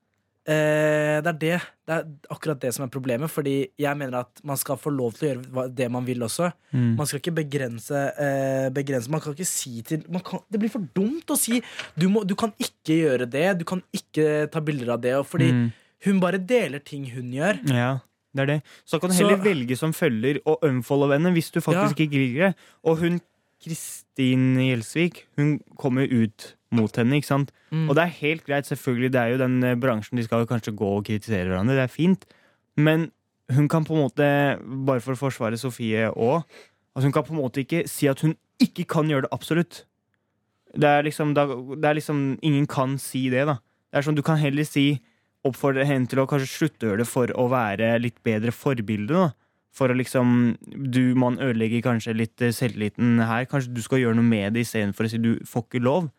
[0.51, 1.59] eh, det er det
[1.91, 3.31] Det er akkurat det som er problemet.
[3.31, 6.51] Fordi jeg mener at man skal få lov til å gjøre det man vil også.
[6.75, 6.93] Mm.
[6.99, 10.71] Man skal ikke begrense, eh, begrense Man kan ikke si til man kan, Det blir
[10.71, 11.61] for dumt å si
[11.99, 15.17] du, må, du kan ikke gjøre det, du kan ikke ta bilder av det.
[15.27, 15.73] Fordi Mm.
[16.07, 17.59] hun bare deler ting hun gjør.
[17.69, 17.99] Ja,
[18.35, 18.63] det er det.
[18.87, 22.19] Så kan du Så- heller velge som følger og unfollow henne hvis du faktisk ikke
[22.19, 22.55] liker det.
[22.85, 23.21] Og hun
[23.63, 27.55] Kristin Gjelsvik, hun kommer ut mot henne, ikke sant.
[27.71, 27.89] Mm.
[27.89, 30.77] Og det er helt greit, selvfølgelig, det er jo den eh, bransjen de skal kanskje
[30.79, 32.27] gå og kritisere hverandre, det er fint.
[32.79, 33.11] Men
[33.51, 34.27] hun kan på en måte,
[34.87, 36.45] bare for å forsvare Sofie òg,
[36.95, 39.85] altså hun kan på en måte ikke si at hun ikke kan gjøre det absolutt.
[40.71, 43.59] Det er liksom, det er liksom Ingen kan si det, da.
[43.91, 45.01] Det er sånn, Du kan heller si
[45.47, 49.15] oppfordre henne til å kanskje slutte å gjøre det for å være litt bedre forbilde.
[49.15, 49.31] da
[49.75, 53.49] For å liksom du, Man ødelegger kanskje litt eh, selvtilliten her.
[53.51, 56.11] Kanskje du skal gjøre noe med det istedenfor å si du får ikke lov.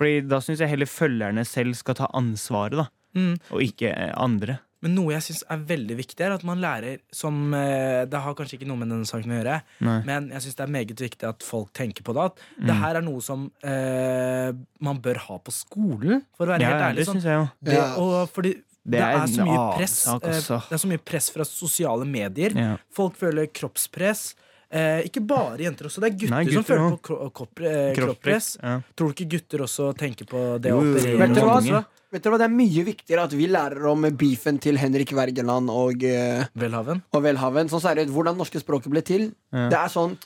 [0.00, 3.34] Fordi Da syns jeg heller følgerne selv skal ta ansvaret, da Mm.
[3.50, 4.60] og ikke eh, andre.
[4.80, 8.36] Men noe jeg syns er veldig viktig, er at man lærer som eh, Det har
[8.38, 9.96] kanskje ikke noe med denne saken å gjøre, Nei.
[10.06, 12.22] men jeg syns det er meget viktig at folk tenker på det.
[12.30, 12.66] At Mm.
[12.70, 16.70] det her er noe som eh, man bør ha på skolen, for å være Ja,
[16.70, 16.96] helt ærlig.
[17.04, 17.22] det Sånn.
[17.22, 17.48] jeg jo.
[17.62, 17.94] Det, Ja.
[17.96, 20.18] og fordi det, Det er er, så mye press eh.
[20.22, 22.54] Det er så mye press fra sosiale medier.
[22.56, 22.76] Ja.
[22.90, 24.34] Folk føler kroppspress.
[24.70, 25.98] Eh, ikke bare jenter også.
[26.04, 26.98] Det er gutter, Nei, som føler også.
[26.98, 28.50] på kro kropp, eh, kroppspress.
[28.62, 28.76] Ja.
[28.94, 31.16] Tror du ikke gutter også tenker på det Jo, å jo.
[31.18, 31.56] Vet du hva?
[31.60, 31.84] mange.
[32.12, 35.70] Vet du hva, Det er mye viktigere at vi lærer om beefen til Henrik Wergeland
[35.70, 37.02] og, eh, Velhaven.
[37.12, 37.68] og Velhaven.
[37.68, 39.32] Sånn seriøst, hvordan norske språket ble til.
[39.52, 39.68] Ja.
[39.70, 40.16] Det er sånn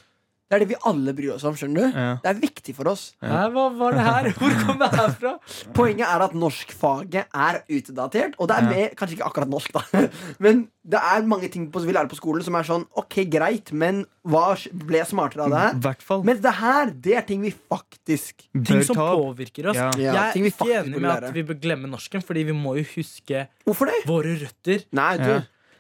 [0.54, 1.56] Det er det vi alle bryr oss om.
[1.58, 1.98] skjønner du?
[1.98, 2.06] Ja.
[2.22, 3.02] Det er viktig for oss.
[3.22, 3.48] Ja.
[3.50, 4.28] hva var det her?
[4.38, 5.32] Hvor kom det her fra?
[5.74, 8.38] Poenget er at norskfaget er utdatert.
[8.38, 8.70] Og det er Ja.
[8.70, 10.04] med, kanskje ikke akkurat norsk, da.
[10.44, 13.70] Men det er mange ting på, vi lærer på skolen som er sånn Ok, greit,
[13.72, 14.50] men hva
[14.84, 15.78] ble smartere av det her?
[15.86, 16.22] hvert fall.
[16.28, 19.76] Mens det her, det er ting vi faktisk Ting som ta påvirker oss.
[19.80, 19.90] Ja.
[19.96, 22.84] Ja, Jeg er ikke enig med at vi bør glemme norsken, Fordi vi må jo
[22.94, 24.04] huske det?
[24.06, 24.84] våre røtter.
[24.92, 25.32] Nei, du.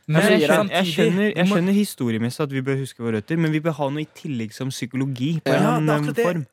[0.06, 3.38] Men Altså, jeg, skjønner, jeg, skjønner, jeg skjønner historiemessig at vi bør huske våre røtter,
[3.40, 5.40] men vi bør ha noe i tillegg som psykologi.
[5.44, 6.24] På Ja, en annen det.
[6.26, 6.44] form.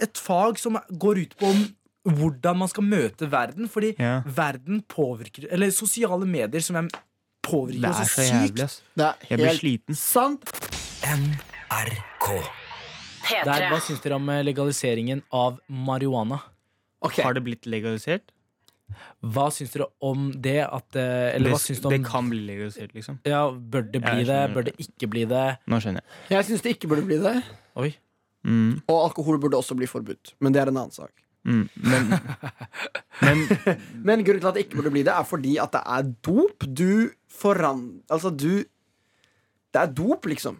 [0.00, 1.64] Et fag som går ut på om
[2.18, 3.66] hvordan man skal møte verden.
[3.68, 4.22] Fordi Ja.
[4.26, 6.88] verden påvirker Eller sosiale medier som er,
[7.42, 8.32] påvirker Det er så så sykt.
[8.54, 8.82] jævlig, ass.
[8.96, 9.94] Det er Jeg blir sliten.
[9.96, 10.44] sant.
[11.02, 12.26] NRK.
[13.28, 13.80] Der, hva P3.
[13.84, 16.40] syns dere om eh, legaliseringen av marihuana?
[17.02, 17.24] Okay.
[17.24, 18.22] Har det blitt legalisert?
[19.22, 20.58] Hva syns dere om det?
[20.64, 23.18] At, eh, eller hva det, dere det kan bli legalisert, liksom.
[23.28, 24.40] ja, Bør det bli det?
[24.54, 25.46] Bør det ikke bli det?
[25.68, 26.36] Nå skjønner jeg.
[26.36, 27.34] Jeg syns det ikke burde bli det.
[27.78, 27.90] Oi.
[28.48, 30.34] Mm, Og alkohol burde også bli forbudt.
[30.40, 31.12] Men det er en annen sak.
[31.44, 32.08] mm, men,
[33.26, 33.44] men
[34.04, 36.64] Men grunnen til at det ikke burde bli det, er fordi at det er dop.
[36.66, 38.00] Du foran...
[38.10, 38.64] Altså, du
[39.72, 40.58] Det er dop, liksom.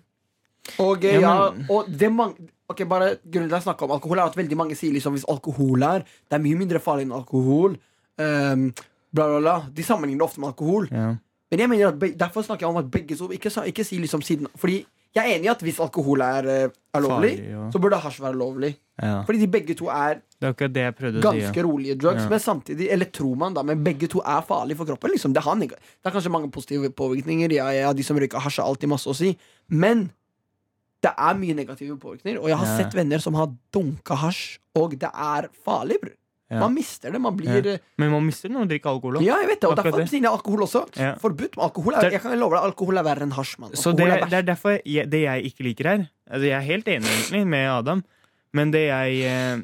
[0.85, 3.95] Og eh, Ja, ja, og det mange Ok, bare Grunnen til at jeg snakker om
[3.97, 7.07] alkohol, er at veldig mange sier liksom hvis alkohol er Det er mye mindre farlig
[7.07, 7.79] enn alkohol.
[8.19, 8.73] Ehm,
[9.15, 9.57] bla, bla, bla.
[9.75, 10.89] De sammenligner det ofte med alkohol.
[10.93, 11.15] ja.
[11.51, 13.97] Men jeg mener at be derfor snakker jeg om at begge så Ikke, ikke si
[13.99, 14.85] liksom siden Fordi
[15.17, 17.71] jeg er enig i at hvis alkohol er, eh, er lovlig, Farlig, ja.
[17.73, 18.75] så burde hasj være lovlig.
[19.03, 19.23] ja.
[19.25, 21.23] Fordi de begge to er Det er si.
[21.25, 21.63] ganske Ja.
[21.65, 22.29] rolige drugs, Ja.
[22.29, 25.11] men samtidig Eller tror man da, men begge to er farlige for kroppen.
[25.11, 25.33] Liksom.
[25.33, 27.51] Det, har det er kanskje mange positive påvirkninger.
[27.51, 29.39] Ja, ja, de som røyker hasj, har alltid masse å si.
[29.71, 30.11] Men
[31.03, 32.39] det er mye negative påvirkninger.
[32.43, 32.77] Og jeg har Ja.
[32.77, 35.97] sett venner som har dunka hasj, og det er farlig.
[36.03, 36.13] bror.
[36.49, 36.63] Ja.
[36.63, 37.21] Man mister det.
[37.21, 37.77] Man blir Ja.
[38.01, 39.25] Men man mister det når man drikker alkohol òg.
[39.27, 40.21] Ja, jeg vet det, og Akkurat derfor det.
[40.23, 40.85] jeg alkohol også.
[40.97, 41.15] Ja.
[41.21, 41.95] Forbudt med alkohol.
[41.95, 43.59] Er, jeg kan love deg, alkohol er verre enn hasj.
[43.59, 43.75] Man.
[43.77, 46.65] Så det, er det er derfor jeg, det jeg ikke liker her altså Jeg er
[46.67, 48.05] helt enig egentlig med Adam,
[48.53, 49.61] men det jeg eh,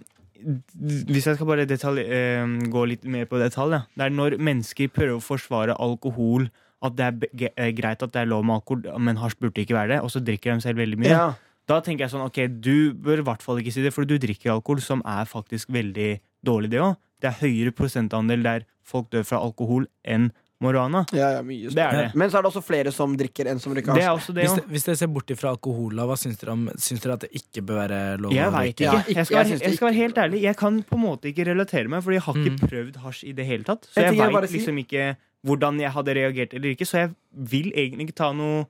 [1.08, 4.88] Hvis jeg skal bare detalj, eh, gå litt mer på detalj, det er når mennesker
[4.92, 6.50] prøver å forsvare alkohol,
[6.84, 9.76] at det er eh, greit at det er lov med alkohol, men hasj burde ikke
[9.76, 11.32] være det, og så drikker de selv veldig mye.
[11.64, 14.18] Da tenker jeg sånn, ok, du bør i hvert fall ikke si det, for du
[14.20, 16.96] drikker alkohol, som er faktisk veldig dårlig, det òg.
[17.24, 20.30] Det er høyere prosentandel der folk dør fra alkohol enn
[20.64, 21.02] marihuana.
[21.12, 22.04] Ja, ja, mye Det er det.
[22.16, 24.44] Men så er det også flere som drikker enn som røyker Det er også det
[24.46, 27.24] Hvis, det, hvis dere ser bort fra alkohol, hva syns dere om Syns dere at
[27.26, 28.84] det ikke bør være lov Jeg veit ikke.
[28.86, 29.16] Ja, ikke.
[29.18, 30.42] Jeg skal, jeg jeg skal være helt ærlig.
[30.44, 32.68] Jeg kan på en måte ikke relatere meg, Fordi jeg har ikke Mm.
[32.70, 33.88] prøvd hasj i det hele tatt.
[33.92, 36.86] Så jeg jeg veit liksom ikke hvordan jeg hadde reagert eller ikke.
[36.88, 38.64] Så jeg vil egentlig ikke ta noen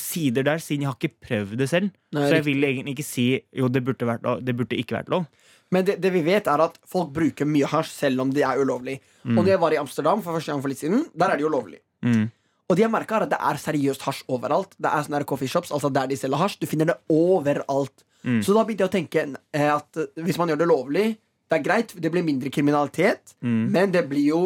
[0.00, 1.90] sider der, siden jeg har ikke prøvd det selv.
[2.12, 2.54] Nei, så jeg riktig.
[2.54, 5.26] vil egentlig ikke si jo, det burde, vært lov, det burde ikke vært lov.
[5.70, 8.60] Men det, det vi vet, er at folk bruker mye hasj selv om det er
[8.62, 8.98] ulovlig.
[9.26, 11.44] Og når jeg var i Amsterdam for første gang for litt siden, der er det
[11.44, 11.78] jo lovlig.
[12.02, 12.30] Mm.
[12.68, 14.72] Og det jeg merket er at det er seriøst hasj overalt.
[14.80, 16.58] Det er sånne her coffeeshops, altså der de selger hasj.
[16.60, 18.04] Du finner det overalt.
[18.24, 18.40] Mm.
[18.44, 21.06] Så da begynte jeg å tenke eh, at eh, hvis man gjør det lovlig,
[21.48, 23.68] det er greit, det blir mindre kriminalitet, Mm.
[23.72, 24.40] men det blir jo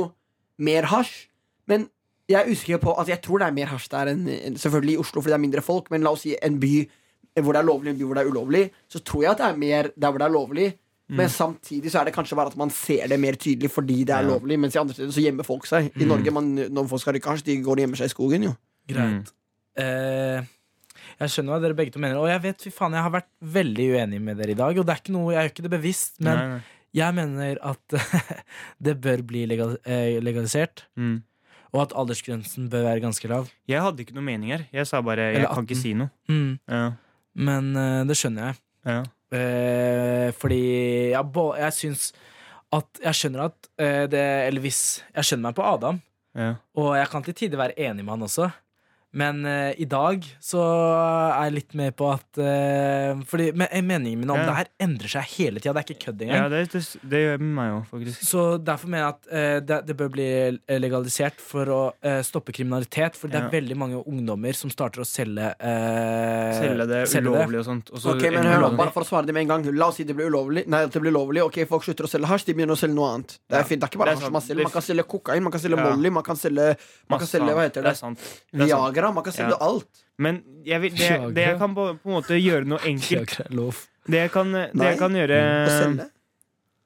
[0.58, 1.28] mer hasj.
[1.70, 1.88] Men
[2.30, 5.00] jeg er usikker på Altså jeg tror det er mer hasj der enn- selvfølgelig i
[5.02, 6.74] Oslo, fordi det er mindre folk, men la oss si en by
[7.40, 9.46] hvor det er lovlig, en by hvor det er ulovlig, så tror jeg at det
[9.48, 10.68] er mer der hvor det er lovlig.
[11.08, 14.14] Men samtidig så er det kanskje bare at man ser det mer tydelig fordi det
[14.14, 14.28] er Ja.
[14.30, 15.90] lovlig, mens i andre steder så gjemmer folk seg.
[16.00, 18.42] I Norge, man, når folk skal rykke hasj, de går og gjemmer seg i skogen,
[18.44, 18.54] jo.
[18.88, 19.32] Greit.
[19.76, 20.42] Eh,
[21.20, 23.28] jeg skjønner hva dere begge to mener, og jeg vet, fy faen, jeg har vært
[23.42, 24.78] veldig uenig med dere i dag.
[24.78, 26.62] Og det er ikke noe, jeg gjør ikke det bevisst, men Nei, nei.
[26.94, 27.98] jeg mener at
[28.86, 30.86] det bør bli legal, eh, legalisert.
[30.96, 31.22] Mm.
[31.72, 33.48] Og at aldersgrensen bør være ganske lav.
[33.68, 34.66] Jeg hadde ikke noen mening her.
[34.72, 36.10] Jeg sa bare jeg Eller kan ikke si noe.
[36.28, 36.58] Mm.
[36.68, 36.92] Ja.
[37.34, 38.58] Men uh, det skjønner jeg.
[38.84, 39.02] Ja.
[39.32, 40.60] Eh, fordi
[41.14, 41.24] jeg,
[41.56, 42.12] jeg syns
[42.72, 44.80] at Jeg skjønner at eh, det Eller hvis
[45.16, 46.00] Jeg skjønner meg på Adam,
[46.36, 46.54] Ja.
[46.76, 48.46] og jeg kan til tider være enig med han også.
[49.12, 54.20] Men uh, i dag så er jeg litt med på at uh, Fordi men, Meningen
[54.22, 54.46] min om Ja.
[54.48, 55.74] det her endrer seg hele tida.
[55.76, 56.38] Det er ikke kødd engang.
[56.38, 58.22] ja, det, det, det gjør meg også, faktisk.
[58.30, 60.28] Så derfor mener jeg at uh, det, det bør bli
[60.80, 63.16] legalisert for å eh, stoppe kriminalitet.
[63.20, 67.60] For det er veldig mange ungdommer som starter å selge eh, Selge det selge ulovlig
[67.60, 67.90] og sånt.
[67.92, 69.98] og så Ok, men hør bare for å svare det med en gang La oss
[70.00, 72.46] si det blir ulovlig Nei, at det blir lovlig Ok, folk slutter å selge hasj
[72.48, 74.32] De begynner å selge noe annet Det er, Ja, fint, det er ikke bare hasj
[74.34, 75.88] man selger Man kan selge kokain Man kan selge Ja.
[75.90, 76.68] molly Man kan selge,
[77.12, 77.94] man kan selge Hva heter det?
[77.98, 78.72] Det er
[79.02, 79.58] Viagra Man kan selge Ja.
[79.66, 80.02] alt.
[80.18, 83.40] Men jeg vil, det, det jeg kan på, på en måte gjøre noe enkelt.
[84.06, 85.38] Det jeg kan, det jeg kan gjøre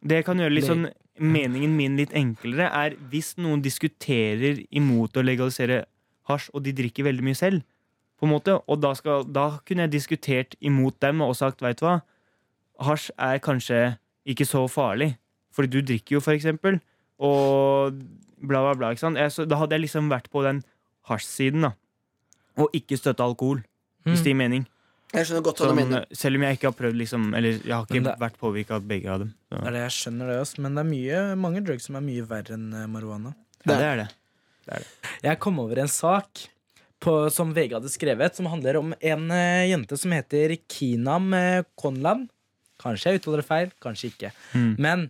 [0.07, 5.17] Det jeg kan gjøre litt sånn Meningen min litt enklere er hvis noen diskuterer imot
[5.17, 5.87] å legalisere
[6.29, 7.63] hasj, og de drikker veldig mye selv,
[8.21, 11.79] på en måte, og da, skal, da kunne jeg diskutert imot dem og sagt, veit
[11.81, 11.95] du hva,
[12.85, 13.81] hasj er kanskje
[14.29, 15.15] ikke så farlig,
[15.57, 16.83] fordi du drikker jo, for eksempel,
[17.17, 17.97] og
[18.45, 18.91] bla, bla, bla.
[18.93, 19.17] Ikke sant?
[19.17, 20.61] Jeg, så, da hadde jeg liksom vært på den
[21.09, 21.73] hasjsiden, da,
[22.57, 23.63] og ikke støtte alkohol,
[24.07, 24.67] hvis det gir mening.
[25.15, 26.05] Jeg skjønner godt hva du mener.
[26.13, 28.83] selv om jeg ikke har prøvd liksom Eller jeg har ikke det- vært påvirka av
[28.89, 29.35] begge av dem.
[29.49, 29.61] Så.
[29.61, 32.01] Det er det jeg skjønner det også, men det er mye, mange drugs som er
[32.01, 33.35] mye verre enn eh, marihuana.
[33.67, 34.83] Ja, det er det.
[35.23, 36.49] Jeg kom over en sak
[37.01, 41.63] på, som VG hadde skrevet, som handler om en uh, jente som heter Kinam eh,
[41.79, 42.29] Konlan.
[42.83, 44.33] Kanskje jeg uttaler det feil, kanskje ikke.
[44.55, 44.73] Mm.
[44.79, 45.05] Men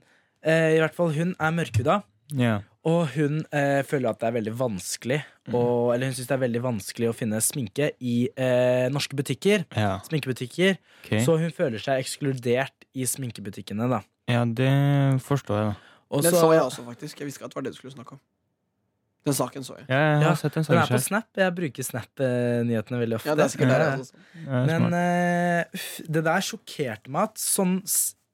[0.45, 2.03] uh, i hvert fall hun er mørkhuda,
[2.37, 2.61] Ja.
[2.87, 5.19] Og hun eh, føler at det er veldig vanskelig
[5.51, 9.65] å- Eller hun syns det er veldig vanskelig å finne sminke i eh, norske butikker.
[9.75, 9.97] Ja.
[10.07, 10.79] Sminkebutikker.
[11.05, 11.25] Okay.
[11.27, 14.01] Så hun føler seg ekskludert i sminkebutikkene, da.
[14.31, 14.71] ja, det
[15.27, 15.77] forstår jeg, da.
[16.11, 17.19] Også, Den så- jeg også, faktisk.
[17.21, 18.21] Jeg visste ikke at det var det du skulle snakke om.
[19.27, 19.87] Den saken så jeg.
[19.91, 20.99] Ja, jeg har Ja, sett den, Den er på.
[21.03, 21.25] Snap.
[21.37, 23.27] Jeg bruker Snap-nyhetene veldig ofte.
[23.27, 24.13] Ja, det er sikkert der, altså.
[24.47, 25.65] Men eh,
[26.07, 27.81] det der sjokkerte meg at sånn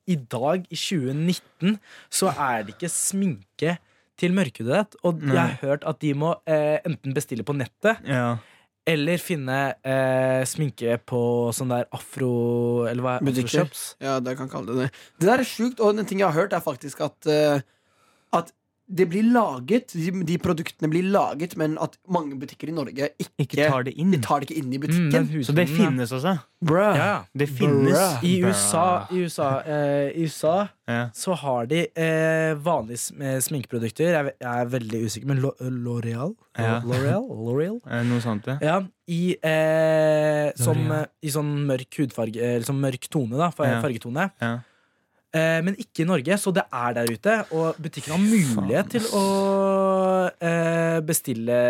[0.07, 1.79] i dag, i 2019,
[2.11, 3.79] så er det ikke sminke
[4.23, 4.97] til mørkhudet.
[5.03, 8.37] Og jeg har hørt at de må eh, enten bestille på nettet ja.
[8.89, 11.23] eller finne eh, sminke på
[11.57, 12.33] sånn der afro...
[12.91, 13.67] Eller hva er Butikker.
[13.67, 13.85] afroshops?
[14.03, 14.91] Ja, det kan kalle det det.
[15.21, 17.67] Det der er sjukt, og en ting jeg har hørt, er faktisk at, eh, at
[18.89, 23.31] det blir laget de, de produktene blir laget, men at mange butikker i Norge ikke,
[23.39, 24.11] Ikke tar det inn.
[24.11, 25.29] de tar det ikke inn i Mm, butikken.
[25.31, 26.35] Mm, Så det finnes også.
[26.63, 26.97] Bruh.
[26.97, 27.25] Ja.
[27.35, 27.93] Det finnes.
[27.95, 28.25] Bruh.
[28.25, 31.09] I USA, i USA, eh, i USA Ja.
[31.15, 34.11] så har de eh, vanlige eh, sminkeprodukter.
[34.13, 36.35] Jeg, jeg er veldig usikker, men L'Oreal?
[36.59, 36.81] Ja.
[36.85, 37.25] L'Oreal?
[37.31, 37.81] L'Oreal?
[37.91, 38.59] Eh, Noe sånt, ja.
[38.61, 43.51] Ja, i, eh, som, eh, I sånn mørk hudfarge Eller sånn mørk tone, da.
[43.51, 44.31] Fargetone.
[44.41, 44.59] ja.
[45.33, 47.37] Eh, men ikke i Norge, så det er der ute.
[47.57, 49.25] Og butikken har mulighet til å
[50.37, 51.61] eh, bestille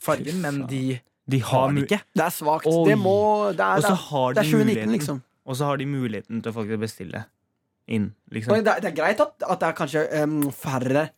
[0.00, 2.00] fargen, men de De har har det ikke.
[2.16, 2.68] Det er svakt.
[2.88, 5.20] Det må Det er, Og så det er, har de er 2019, muligheten liksom.
[5.48, 7.24] Og så har de muligheten til å faktisk bestille
[7.88, 8.10] inn.
[8.32, 8.56] Liksom.
[8.64, 11.08] Det, er, det er greit at, at det er kanskje um, færre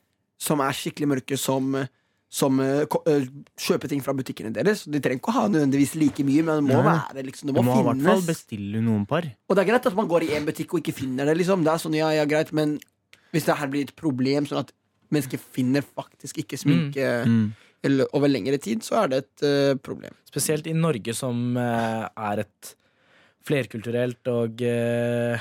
[0.40, 1.74] som er skikkelig mørke, som
[2.30, 3.24] som eh, eh,
[3.58, 4.84] kjøper ting fra butikkene deres.
[4.86, 6.92] De trenger ikke å ha nødvendigvis like mye, men det må Nei.
[7.10, 7.82] være liksom, Det Du må, finnes.
[7.82, 9.26] i hvert fall bestille noen par.
[9.50, 11.34] Og det er greit at man går i en butikk og ikke finner det.
[11.40, 11.64] Liksom.
[11.66, 12.78] Det er sånn, ja, ja, greit Men
[13.34, 14.70] hvis det her blir et problem, sånn at
[15.10, 17.52] mennesker finner faktisk ikke sminke Mm.
[17.82, 20.14] eller, over lengre tid, så er det et uh, problem.
[20.30, 22.74] Spesielt i Norge, som uh, er et
[23.46, 25.40] flerkulturelt og eh,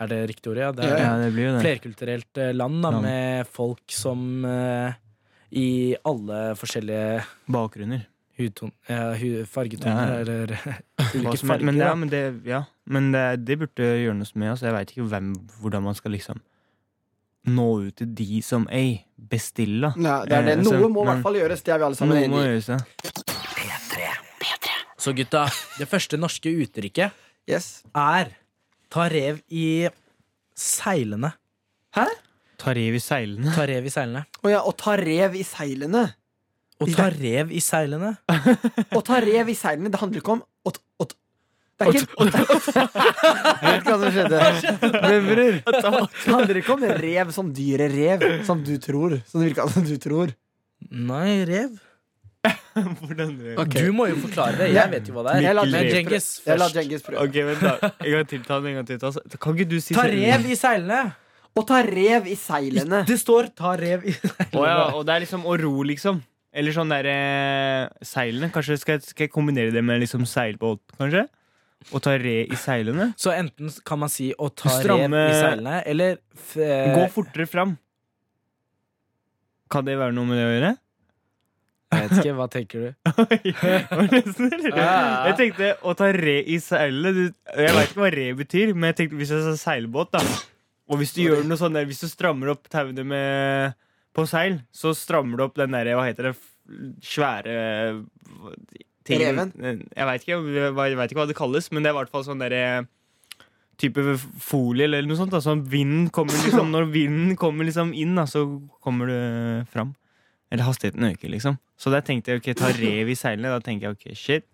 [0.00, 0.58] Er det riktig ord?
[0.60, 1.62] Ja, det er Ja, det blir jo det.
[1.64, 3.02] flerkulturelt eh, land da, Land.
[3.06, 4.96] med folk som eh,
[5.52, 8.06] i alle forskjellige Bakgrunner.
[8.38, 9.14] hudton, ja,
[9.48, 10.18] fargetoner Ja.
[10.20, 10.46] eller
[11.14, 11.64] ulike er- farger.
[11.64, 14.50] men, ja, men, det, ja, men det, det burde gjøres med.
[14.52, 14.60] oss.
[14.62, 16.40] jeg veit ikke hvem, hvordan man skal liksom
[17.46, 19.92] nå ut til de som ei, bestille.
[20.02, 20.58] Ja, det er det.
[20.58, 21.62] Eh, Noe må i hvert fall gjøres.
[21.62, 22.72] Det er vi alle sammen Noe enige i.
[22.72, 22.78] ja.
[24.98, 25.44] Så gutta,
[25.78, 27.12] det første norske uttrykket
[27.48, 27.84] Yes.
[27.94, 28.32] er
[28.90, 29.86] ta rev i
[30.58, 31.30] seilene.
[31.94, 32.06] Hæ?
[32.60, 33.52] Ta rev i seilene.
[33.54, 34.24] Ta rev i seilene.
[34.42, 36.06] Å ja, og ta rev i seilene.
[36.76, 38.16] Å ta rev i seilene?
[38.96, 41.06] Å ta rev i seilene, det handler ikke om å, ta
[41.76, 44.38] Det er ikke Jeg vet ikke hva som skjedde.
[44.96, 45.58] Bevrer.
[45.64, 49.18] bror, det handler ikke om rev som dyret rev, som du tror.
[49.28, 50.32] Som det virka som du tror.
[50.92, 51.76] Nei, rev.
[52.76, 53.58] Hvordan rev?
[53.64, 53.84] Okay.
[53.84, 54.72] Du må jo forklare det.
[54.76, 55.44] Jeg vet jo hva det er.
[55.48, 56.48] Jeg lar Men Djengis først.
[56.48, 56.74] Jeg lar.
[56.76, 57.24] Djengis prøve.
[57.24, 57.92] Ok, vent da.
[58.04, 58.42] En gang til.
[58.46, 59.00] Ta den en gang til.
[59.00, 61.04] Ta, kan ikke du si Ta rev i seilene!
[61.56, 63.04] Å ta rev i seilene.
[63.08, 64.52] Det står 'ta rev i seilene'.
[64.60, 66.20] Å ja, og det er liksom å ro, liksom.
[66.56, 67.16] Eller sånn derre
[68.04, 68.48] Seilene.
[68.52, 71.26] Kanskje skal jeg, skal jeg kombinere det med liksom seilbåt, kanskje?
[71.92, 73.10] Å ta re i seilene?
[73.20, 77.08] Så enten kan man si 'å ta Stramme- rev i seilene', eller f eh, Gå
[77.12, 77.76] fortere fram.
[79.70, 80.76] Kan det være noe med det å gjøre?
[81.92, 82.90] Jeg vet ikke, hva tenker du?
[84.76, 85.26] Ja.
[85.28, 88.96] Jeg tenkte å ta re i seilene Jeg veit ikke hva re betyr, men jeg
[89.00, 90.20] tenkte hvis jeg sa seilbåt, da
[90.86, 93.76] Og hvis du gjør noe sånn der Hvis du strammer opp tauene med
[94.16, 96.36] på seil, så strammer du opp den derre Hva heter det?
[97.04, 97.56] Svære
[99.06, 99.52] tingen.
[99.52, 99.82] Reven?
[99.94, 102.24] Jeg veit ikke, jeg vet ikke hva det kalles, men det er i hvert fall
[102.26, 102.86] sånn derre
[103.76, 104.00] Type
[104.40, 105.34] folie eller noe sånt.
[105.34, 105.42] Da.
[105.44, 108.46] Så vinden kommer liksom Når vinden kommer liksom inn, da, så
[108.80, 109.18] kommer du
[109.68, 109.92] fram.
[110.48, 111.58] Eller hastigheten øker, liksom.
[111.76, 113.50] Så der tenkte jeg ok, ta rev i seilene.
[113.52, 114.46] Da tenker jeg ok, shit.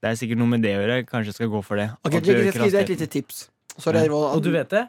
[0.00, 1.02] Det er sikkert noe med det å gjøre.
[1.04, 1.90] Kanskje jeg skal gå for det.
[2.00, 3.44] Ok, jeg skal gi deg et lite tips.
[3.76, 4.22] Sorry, ja.
[4.32, 4.86] Og du vet det?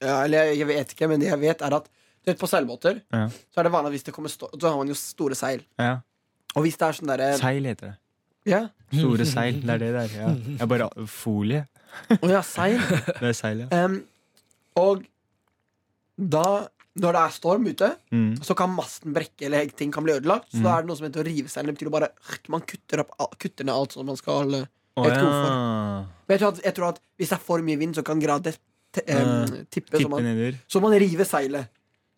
[0.00, 3.00] Ja, Eller jeg vet ikke, men det jeg vet, er at du vet, på seilbåter
[3.12, 3.26] Ja.
[3.28, 5.62] så er det vanlig at hvis det kommer stå Så har man jo store seil.
[5.78, 6.00] Ja.
[6.56, 7.96] Og hvis det er sånn derre Seil heter det.
[8.50, 8.62] Ja.
[8.92, 9.60] Store seil.
[9.60, 10.08] Det er det der.
[10.16, 10.34] Ja.
[10.58, 11.66] Jeg bare Folie.
[12.16, 12.78] Å ja, seil.
[13.20, 13.84] Det er seil, ja.
[13.84, 14.00] Um,
[14.76, 15.04] og
[16.16, 16.68] da
[17.00, 18.34] når det er storm ute, Mm.
[18.44, 20.50] så kan masten brekke eller ting kan bli ødelagt.
[20.50, 20.62] Så Mm.
[20.64, 21.72] da er det noe som heter å rive seilene.
[21.72, 22.08] Det betyr bare
[22.48, 24.66] Man kutter, opp, kutter ned alt som man skal ikke
[25.06, 26.04] ja.
[26.28, 28.20] Men jeg tror, at, jeg tror at hvis det er for mye vind, så kan
[28.20, 28.58] gradet
[29.06, 30.00] em, tippe.
[30.00, 30.26] Så man,
[30.66, 31.70] så man river seilet.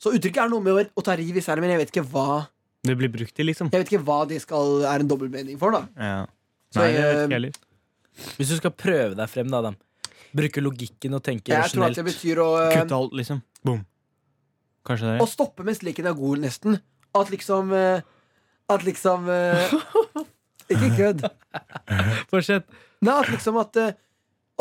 [0.03, 2.07] Så uttrykket er noe med å, å ta riv i seilet, men jeg vet ikke
[2.11, 2.41] hva
[2.83, 3.69] Det blir brukt til, liksom.
[3.71, 5.77] Jeg vet ikke hva det skal, er en dobbeltmening for.
[5.77, 6.25] da Ja.
[6.73, 7.61] Så jeg, det vet ikke heller.
[8.39, 9.77] Hvis du skal prøve deg frem, da, Adam.
[10.33, 12.09] Bruke logikken og tenke Jeg tror at det rasjonelt.
[12.09, 13.43] betyr å eh, Kutte alt, liksom.
[13.69, 13.83] Boom.
[14.89, 16.79] Kanskje det Å stoppe mens leken er god, nesten.
[17.15, 18.01] At liksom eh,
[18.73, 19.75] At liksom eh,
[20.73, 21.27] Ikke kødd.
[22.33, 22.65] Fortsett.
[23.05, 23.77] Nei, at liksom at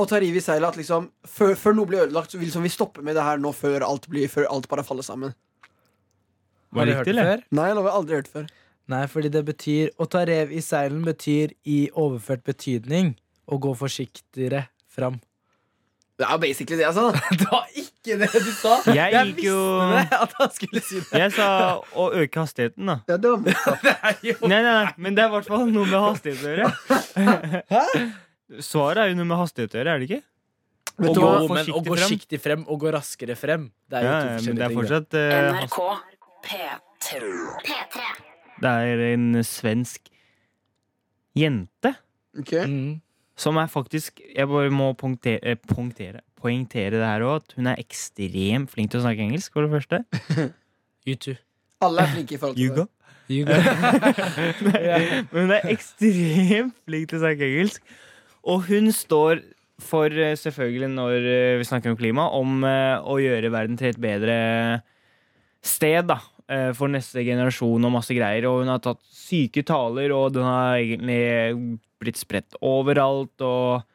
[0.01, 2.65] Å ta riv i seilet at liksom før, før noe blir ødelagt, så vil liksom
[2.65, 5.35] vi stoppe med det her nå før alt, blir, før alt bare faller sammen.
[6.71, 7.41] Var det riktig, eller?
[7.51, 8.45] Nei, jeg lover, jeg har aldri hørt før.
[8.91, 13.13] Nei, fordi det betyr Å ta rev i seilen betyr i overført betydning
[13.51, 15.19] å gå forsiktigere fram.
[16.19, 17.03] Det er jo basically det jeg sa.
[17.11, 17.21] da.
[17.39, 18.73] Det var ikke det du sa!
[18.93, 21.21] Jeg jo- visste det, at han skulle si det.
[21.23, 21.47] Jeg sa
[21.97, 22.97] å øke hastigheten, da.
[23.09, 23.81] Ja, det var motsatt.
[23.87, 26.43] det er jo Nei, nei, nei, men det er i hvert fall noe med hastighet
[26.45, 26.69] å gjøre.
[28.59, 30.23] Svaret er jo noe med hastighet å gjøre, er det ikke?
[30.91, 31.29] Å du gå?
[31.53, 34.63] Men å gå forsiktig frem og gå raskere frem, det er jo Ja, to forskjellige
[34.63, 34.79] er ting.
[34.81, 35.79] fortsatt eh, hast- NRK
[36.41, 38.09] P3.
[38.61, 40.11] Det er en svensk
[41.37, 41.93] jente
[42.37, 42.65] okay.
[42.67, 43.01] Mm.
[43.39, 47.79] som er faktisk Jeg bare må poengtere, punktere poengtere, det her òg, at hun er
[47.81, 49.99] ekstremt flink til å snakke engelsk, for det første.
[51.11, 51.35] U2.
[51.85, 52.87] Alle er flinke i forhold til det.
[53.31, 53.53] You go.
[54.65, 57.93] Men hun er ekstremt flink til å snakke engelsk.
[58.49, 59.41] Og hun står
[59.81, 63.91] for, eh, selvfølgelig når eh, vi snakker om klima, om eh, å gjøre verden til
[63.91, 64.37] et bedre
[65.61, 66.17] sted da,
[66.75, 68.47] for neste generasjon og masse greier.
[68.49, 73.39] Og hun har tatt syke taler, og den har egentlig blitt spredt overalt.
[73.45, 73.85] Og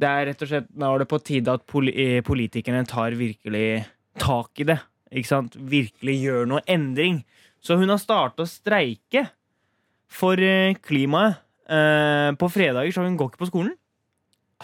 [0.00, 3.82] det er rett og slett nå er det på tide at politikerne tar virkelig
[4.22, 4.78] tak i det.
[5.10, 5.58] Ikke sant?
[5.58, 7.24] Virkelig gjør noe endring.
[7.60, 9.26] Så hun har starta å streike
[10.08, 10.40] for
[10.86, 11.42] klimaet.
[11.72, 13.74] Eh, på fredager så hun går ikke på skolen.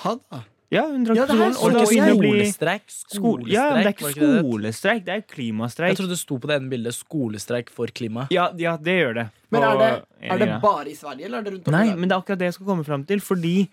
[0.05, 0.45] Ha da.
[0.69, 1.57] Ja, hun drar Ja, på det skolen.
[1.57, 2.83] Og Var det begynner ikke det å bli skolestreik?
[2.89, 4.11] skole, ja, men det er ikke
[4.43, 5.95] skolestreik, det er klimastreik.
[5.95, 8.27] Jeg trodde det sto på det ene bildet 'skolestreik for klima'.
[8.31, 9.27] Ja, ja, det gjør det.
[9.51, 9.91] Men er det,
[10.21, 11.97] er det bare i Sverige, eller er det rundt om Nei, der?
[11.97, 13.21] men det er akkurat det jeg skal komme fram til.
[13.21, 13.69] Fordi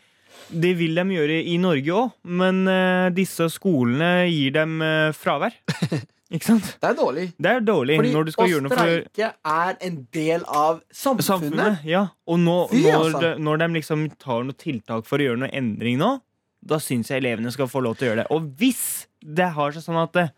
[0.52, 5.52] det vil de gjøre i Norge òg, men uh, disse skolene gir dem uh, fravær.
[6.34, 6.70] Ikke sant?
[6.82, 7.26] Det er dårlig.
[7.38, 11.28] Det er dårlig Fordi å streike er en del av samfunnet.
[11.28, 11.84] samfunnet.
[11.86, 12.08] Ja.
[12.26, 13.20] Og nå, Fy, når, altså.
[13.22, 16.16] de, når de liksom tar noe tiltak for å gjøre noe endring nå,
[16.66, 18.28] da syns jeg elevene skal få lov til å gjøre det.
[18.34, 20.34] Og hvis det har seg sånn at eh,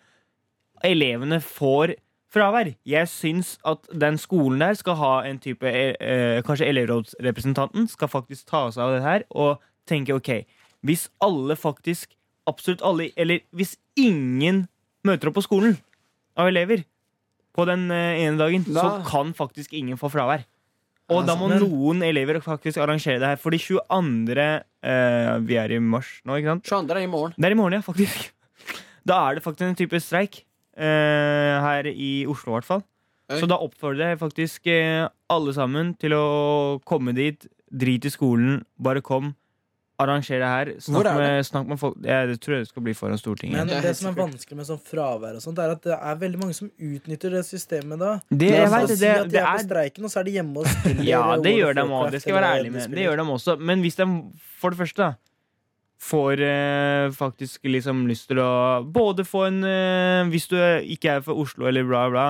[0.91, 1.95] elevene får
[2.33, 8.11] fravær Jeg syns at den skolen der skal ha en type eh, Kanskje elevrådsrepresentanten skal
[8.11, 10.31] faktisk ta seg av det her og tenke OK,
[10.83, 12.11] hvis alle faktisk
[12.47, 14.67] Absolutt alle, eller hvis ingen
[15.08, 15.78] møter opp på skolen
[16.38, 16.84] av elever
[17.58, 20.43] på den eh, ene dagen, så kan faktisk ingen få fravær.
[21.10, 23.39] Og da må noen elever faktisk arrangere det her.
[23.39, 24.43] For de 22.
[24.84, 26.68] Eh, Vi er i mars nå, ikke sant?
[26.68, 26.97] 22.
[26.99, 27.34] er i morgen.
[27.38, 28.28] Det er i morgen, ja, faktisk.
[29.08, 30.41] Da er det faktisk en type streik.
[30.76, 32.84] eh, her i Oslo, i hvert fall.
[33.39, 36.26] Så da oppfordrer jeg faktisk eh, alle sammen til å
[36.88, 37.47] komme dit.
[37.72, 39.32] Drit i skolen, bare kom.
[39.98, 40.70] Arranger det her.
[40.78, 41.14] Snakk det?
[41.18, 41.95] med, snakk med folk.
[42.06, 43.58] Jeg tror jeg det skal bli foran Stortinget.
[43.58, 46.20] Men Det det som er vanskelig med sånn fravær, og sånt er at det er
[46.22, 48.12] veldig mange som utnytter det systemet da.
[48.30, 50.62] det, jeg vet, det, si at de er på streiken, og så er de hjemme
[50.62, 52.12] og spiller Ja, det gjør de òg.
[52.14, 52.91] Det skal jeg være ærlig med.
[52.93, 53.56] Det gjør de også.
[53.72, 54.08] Men hvis de
[54.62, 55.10] for det første da,
[55.98, 60.58] får eh, faktisk liksom lyst til å både få en eh, Hvis du
[60.93, 62.28] ikke er fra Oslo eller bla, bla,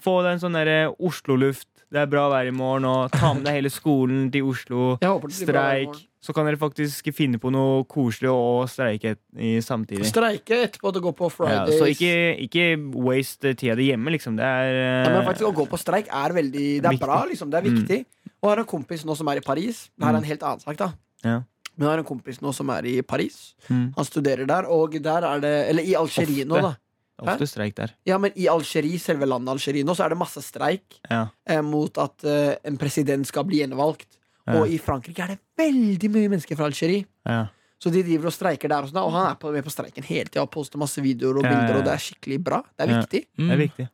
[0.00, 1.68] få deg en sånn derre Oslo-luft.
[1.92, 4.94] Det er bra vær i morgen, og ta med deg hele skolen til Oslo.
[5.28, 6.08] Streik.
[6.22, 10.06] Så kan dere faktisk finne på noe koselig å streike i samtidig.
[10.06, 11.34] Streike etterpå til å gå på Ja,
[11.66, 11.80] Fridays.
[11.80, 12.12] så ikke,
[12.46, 14.36] ikke waste tida di hjemme, liksom.
[14.38, 14.70] Det er
[15.02, 17.50] Ja, men eh, faktisk Å gå på streik er veldig Det er bra, liksom.
[17.50, 17.98] Det er viktig.
[18.38, 19.88] Og jeg har en kompis nå som er i Paris.
[19.98, 20.22] Det her er Mm.
[20.22, 20.92] en helt annen sak, da.
[21.24, 21.42] Ja.
[21.76, 23.54] Men jeg har en kompis nå som er i Paris.
[23.68, 26.76] mm, Han studerer der, og der er det Eller i Algerie nå, da.
[27.18, 27.90] ofte streik der.
[28.06, 31.26] Ja, men i Algerie, selve landet Algerie nå, så er det masse streik Ja.
[31.46, 34.06] eh, mot at eh, en president skal bli gjenvalgt.
[34.46, 34.58] Ja.
[34.60, 37.04] Og i Frankrike er det veldig mye mennesker fra Algerie.
[37.28, 37.44] Ja.
[37.82, 40.04] Så de driver og streiker der, og, sånt, og han er på, med på streiken
[40.06, 41.78] hele tida og poster masse videoer og Ja, bilder, ja, ja.
[41.78, 42.60] og det er skikkelig bra.
[42.78, 43.00] Det er Ja.
[43.00, 43.20] viktig.
[43.36, 43.62] Det er Mm.
[43.62, 43.88] viktig.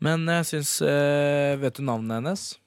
[0.00, 2.58] Men jeg syns eh, Vet du navnet hennes?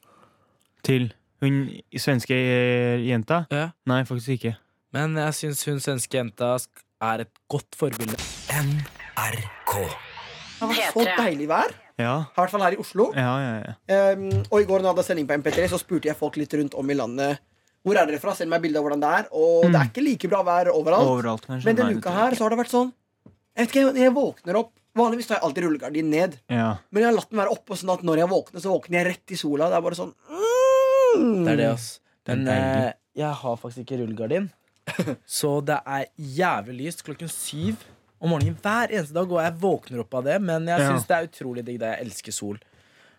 [0.84, 1.58] Til hun
[1.98, 3.46] svenske eh, jenta?
[3.52, 3.72] Ja.
[3.86, 4.56] Nei, faktisk ikke.
[4.94, 6.56] Men jeg syns hun svenske jenta
[7.02, 8.18] er et godt forbilde.
[8.50, 9.74] NRK.
[10.60, 11.74] Det var så deilig vær.
[11.98, 13.10] Ja, I hvert fall her i Oslo.
[13.18, 13.54] ja, ja.
[13.66, 14.00] ja.
[14.14, 16.54] Um, og i går når jeg hadde sending på MP3, så spurte jeg folk litt
[16.54, 17.42] rundt om i landet.
[17.88, 18.34] Hvor er dere fra?
[18.38, 19.30] Send meg bilde av hvordan det er.
[19.32, 21.10] Og det er ikke like bra vær overalt.
[21.10, 21.48] Overalt.
[21.56, 22.90] Men denne uka her så har det vært sånn
[23.56, 26.38] Jeg vet ikke, jeg våkner opp Vanligvis tar jeg alltid rullegardinen ned.
[26.50, 26.70] Ja.
[26.90, 29.08] Men jeg har latt den være oppe, sånn at når jeg våkner, så våkner jeg
[29.12, 29.68] rett i sola.
[29.70, 31.44] Det er bare sånn mm.
[31.46, 31.86] Det er det, ass.
[32.30, 32.88] Men eh,
[33.22, 34.50] jeg har faktisk ikke rullegardin.
[35.40, 37.84] Så det er jævlig lyst klokken syv
[38.20, 40.40] om morgenen hver eneste dag, og jeg våkner opp av det.
[40.42, 40.98] Men jeg Ja.
[40.98, 41.80] det er utrolig digg.
[41.82, 42.58] Jeg elsker sol.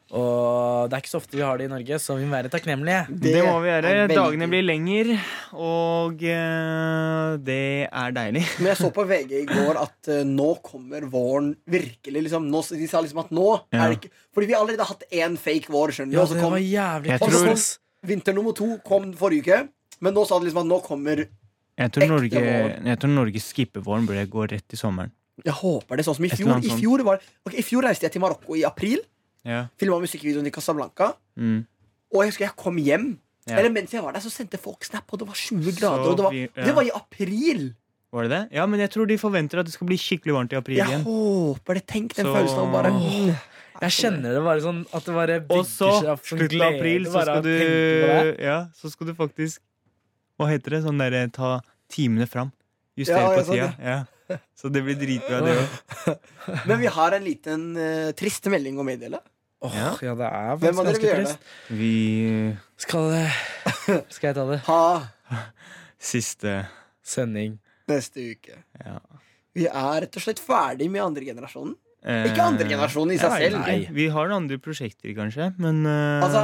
[0.08, 2.48] Og det er ikke så ofte vi har det i Norge, så vi må være
[2.48, 3.02] takknemlige.
[3.12, 3.90] Det, må vi gjøre.
[4.08, 5.10] Dagene blir lenger,
[5.52, 8.44] og uh, det er deilig.
[8.56, 12.24] Men jeg så på VG i går at uh, nå kommer våren virkelig.
[12.24, 13.84] Liksom, nå, de sa liksom at nå Ja.
[13.84, 15.92] er det ikke Fordi vi allerede har hatt én fake vår.
[15.92, 19.44] Skjønner du Ja, det kom var jævlig og så kom vinter nummer to kom forrige
[19.44, 19.68] uke.
[20.00, 21.26] Men nå sa de liksom at nå kommer
[21.78, 22.40] Jeg tror Norge,
[22.88, 25.12] jeg tror Norge skipper våren, burde gå rett i sommeren.
[25.44, 26.58] Jeg håper det sånn som i fjor.
[26.58, 28.98] I fjor, var, okay, I fjor reiste jeg til Marokko i april.
[29.46, 29.66] Ja.
[29.78, 31.12] Filma musikkvideoen i Casablanca.
[31.38, 31.60] Mm.
[32.10, 33.12] Og jeg husker jeg kom hjem.
[33.48, 33.60] Ja.
[33.60, 36.08] Eller mens jeg var der, så sendte folk snap, og det var 20 grader.
[36.10, 36.64] Og det var, vi- ja.
[36.66, 37.62] det var i april.
[38.12, 38.42] Var det det?
[38.56, 40.88] Ja, men jeg tror de forventer at det skal bli skikkelig varmt i april Jeg
[40.88, 41.02] igjen.
[41.06, 41.86] håper det.
[41.86, 42.92] Tenk den Så- følelsen av bare.
[43.78, 46.74] Jeg kjenner det bare sånn at det bare Og bygger seg opp så, slutten av
[46.74, 48.36] april, så skal du.
[48.42, 49.60] Ja, så skal du faktisk
[50.38, 50.82] Hva heter det?
[50.86, 51.58] Sånn derre ta
[51.92, 52.52] timene fram.
[52.98, 53.66] Justere Ja, på tida.
[53.74, 53.90] Det.
[53.92, 54.38] Ja.
[54.58, 56.16] Så det blir dritbra, det òg.
[56.68, 59.20] Men vi har en liten uh, trist melding å meddele.
[59.64, 59.92] Åh, Ja.
[60.04, 61.46] ja, det er faktisk ganske trist.
[61.74, 61.94] Vi
[62.78, 63.08] Skal,
[64.14, 64.58] skal jeg ta det?
[64.68, 64.82] Ha
[65.98, 66.52] Siste
[67.02, 67.56] Sending.
[67.88, 68.58] neste uke.
[68.84, 68.98] Ja.
[69.56, 71.72] Vi er rett og slett ferdig med andre generasjonen.
[72.04, 73.64] Eh, Ikke andre generasjonen i seg jeg selv.
[73.64, 73.88] Nei.
[73.96, 76.20] Vi har noen andre prosjekter, kanskje, men uh...
[76.22, 76.42] Altså,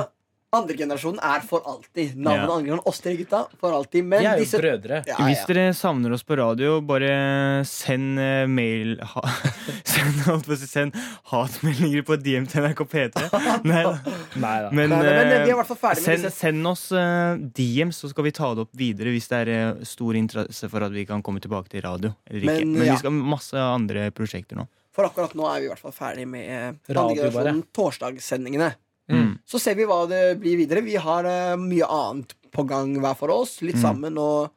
[0.57, 2.15] andre generasjonen er for alltid.
[2.17, 2.55] Navnet Ja.
[2.55, 4.05] andre generasjon, oss tre gutta, for alltid.
[4.05, 5.01] Men er jo disse brødre.
[5.07, 9.23] ja, Hvis dere savner oss på radio, bare send eh, mail ha,
[9.95, 10.95] send, holdt på å si, send
[11.33, 13.27] hatmeldinger på DM til NRK P3.
[13.71, 13.97] Nei da.
[14.37, 14.71] Nei da.
[14.71, 17.35] Men, Nei, nei, men, eh, vi i eh, hvert fall ferdig send, send oss uh,
[17.39, 20.87] DM, så skal vi ta det opp videre hvis det er uh, stor interesse for
[20.87, 22.15] at vi kan komme tilbake til radio.
[22.31, 22.65] Eller ikke.
[22.65, 22.97] Men, Men, ja.
[22.97, 24.69] vi skal ha masse andre prosjekter nå.
[24.95, 28.69] For akkurat nå er vi i hvert fall ferdig med eh, torsdagssendingene.
[29.11, 29.39] Mm.
[29.45, 30.81] Så ser vi hva det blir videre.
[30.85, 33.59] Vi har uh, mye annet på gang hver for oss.
[33.63, 33.83] Litt Mm.
[33.83, 34.51] sammen og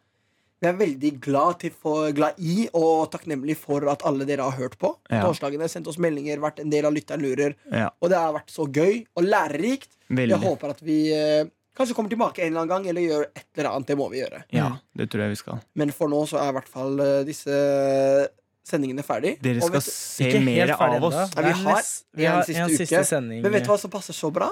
[0.60, 4.58] vi er veldig glad, til for, glad i og takknemlig for at alle dere har
[4.58, 4.96] hørt på.
[5.12, 5.20] Ja.
[5.22, 7.54] Torsdagene Sendt oss meldinger, vært en del av Lytteren lurer.
[7.70, 9.92] Ja, Og det har vært så gøy og lærerikt.
[10.10, 11.46] Jeg håper at vi uh,
[11.78, 13.88] kanskje kommer tilbake en eller annen gang, eller gjør et eller annet.
[13.92, 14.44] Det må vi gjøre.
[14.56, 15.62] Ja, det tror jeg vi skal.
[15.78, 18.28] Men for nå så er i hvert fall eh,
[18.68, 19.38] disse sendingene ferdig.
[19.42, 21.36] Dere Og skal vet, se mer av oss.
[21.36, 23.06] Nei, vi har, vi har en, siste en siste uke.
[23.06, 23.42] sending.
[23.42, 24.52] men vet du hva som passer så bra?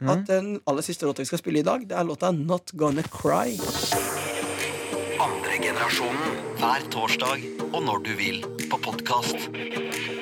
[0.00, 0.10] Mm.
[0.10, 3.02] At den aller siste låta vi skal spille i dag, det er låta Not Gonna
[3.02, 3.58] Cry.
[5.22, 9.50] Andre generasjonen hver torsdag og når du vil på podkast.
[9.54, 10.13] P3.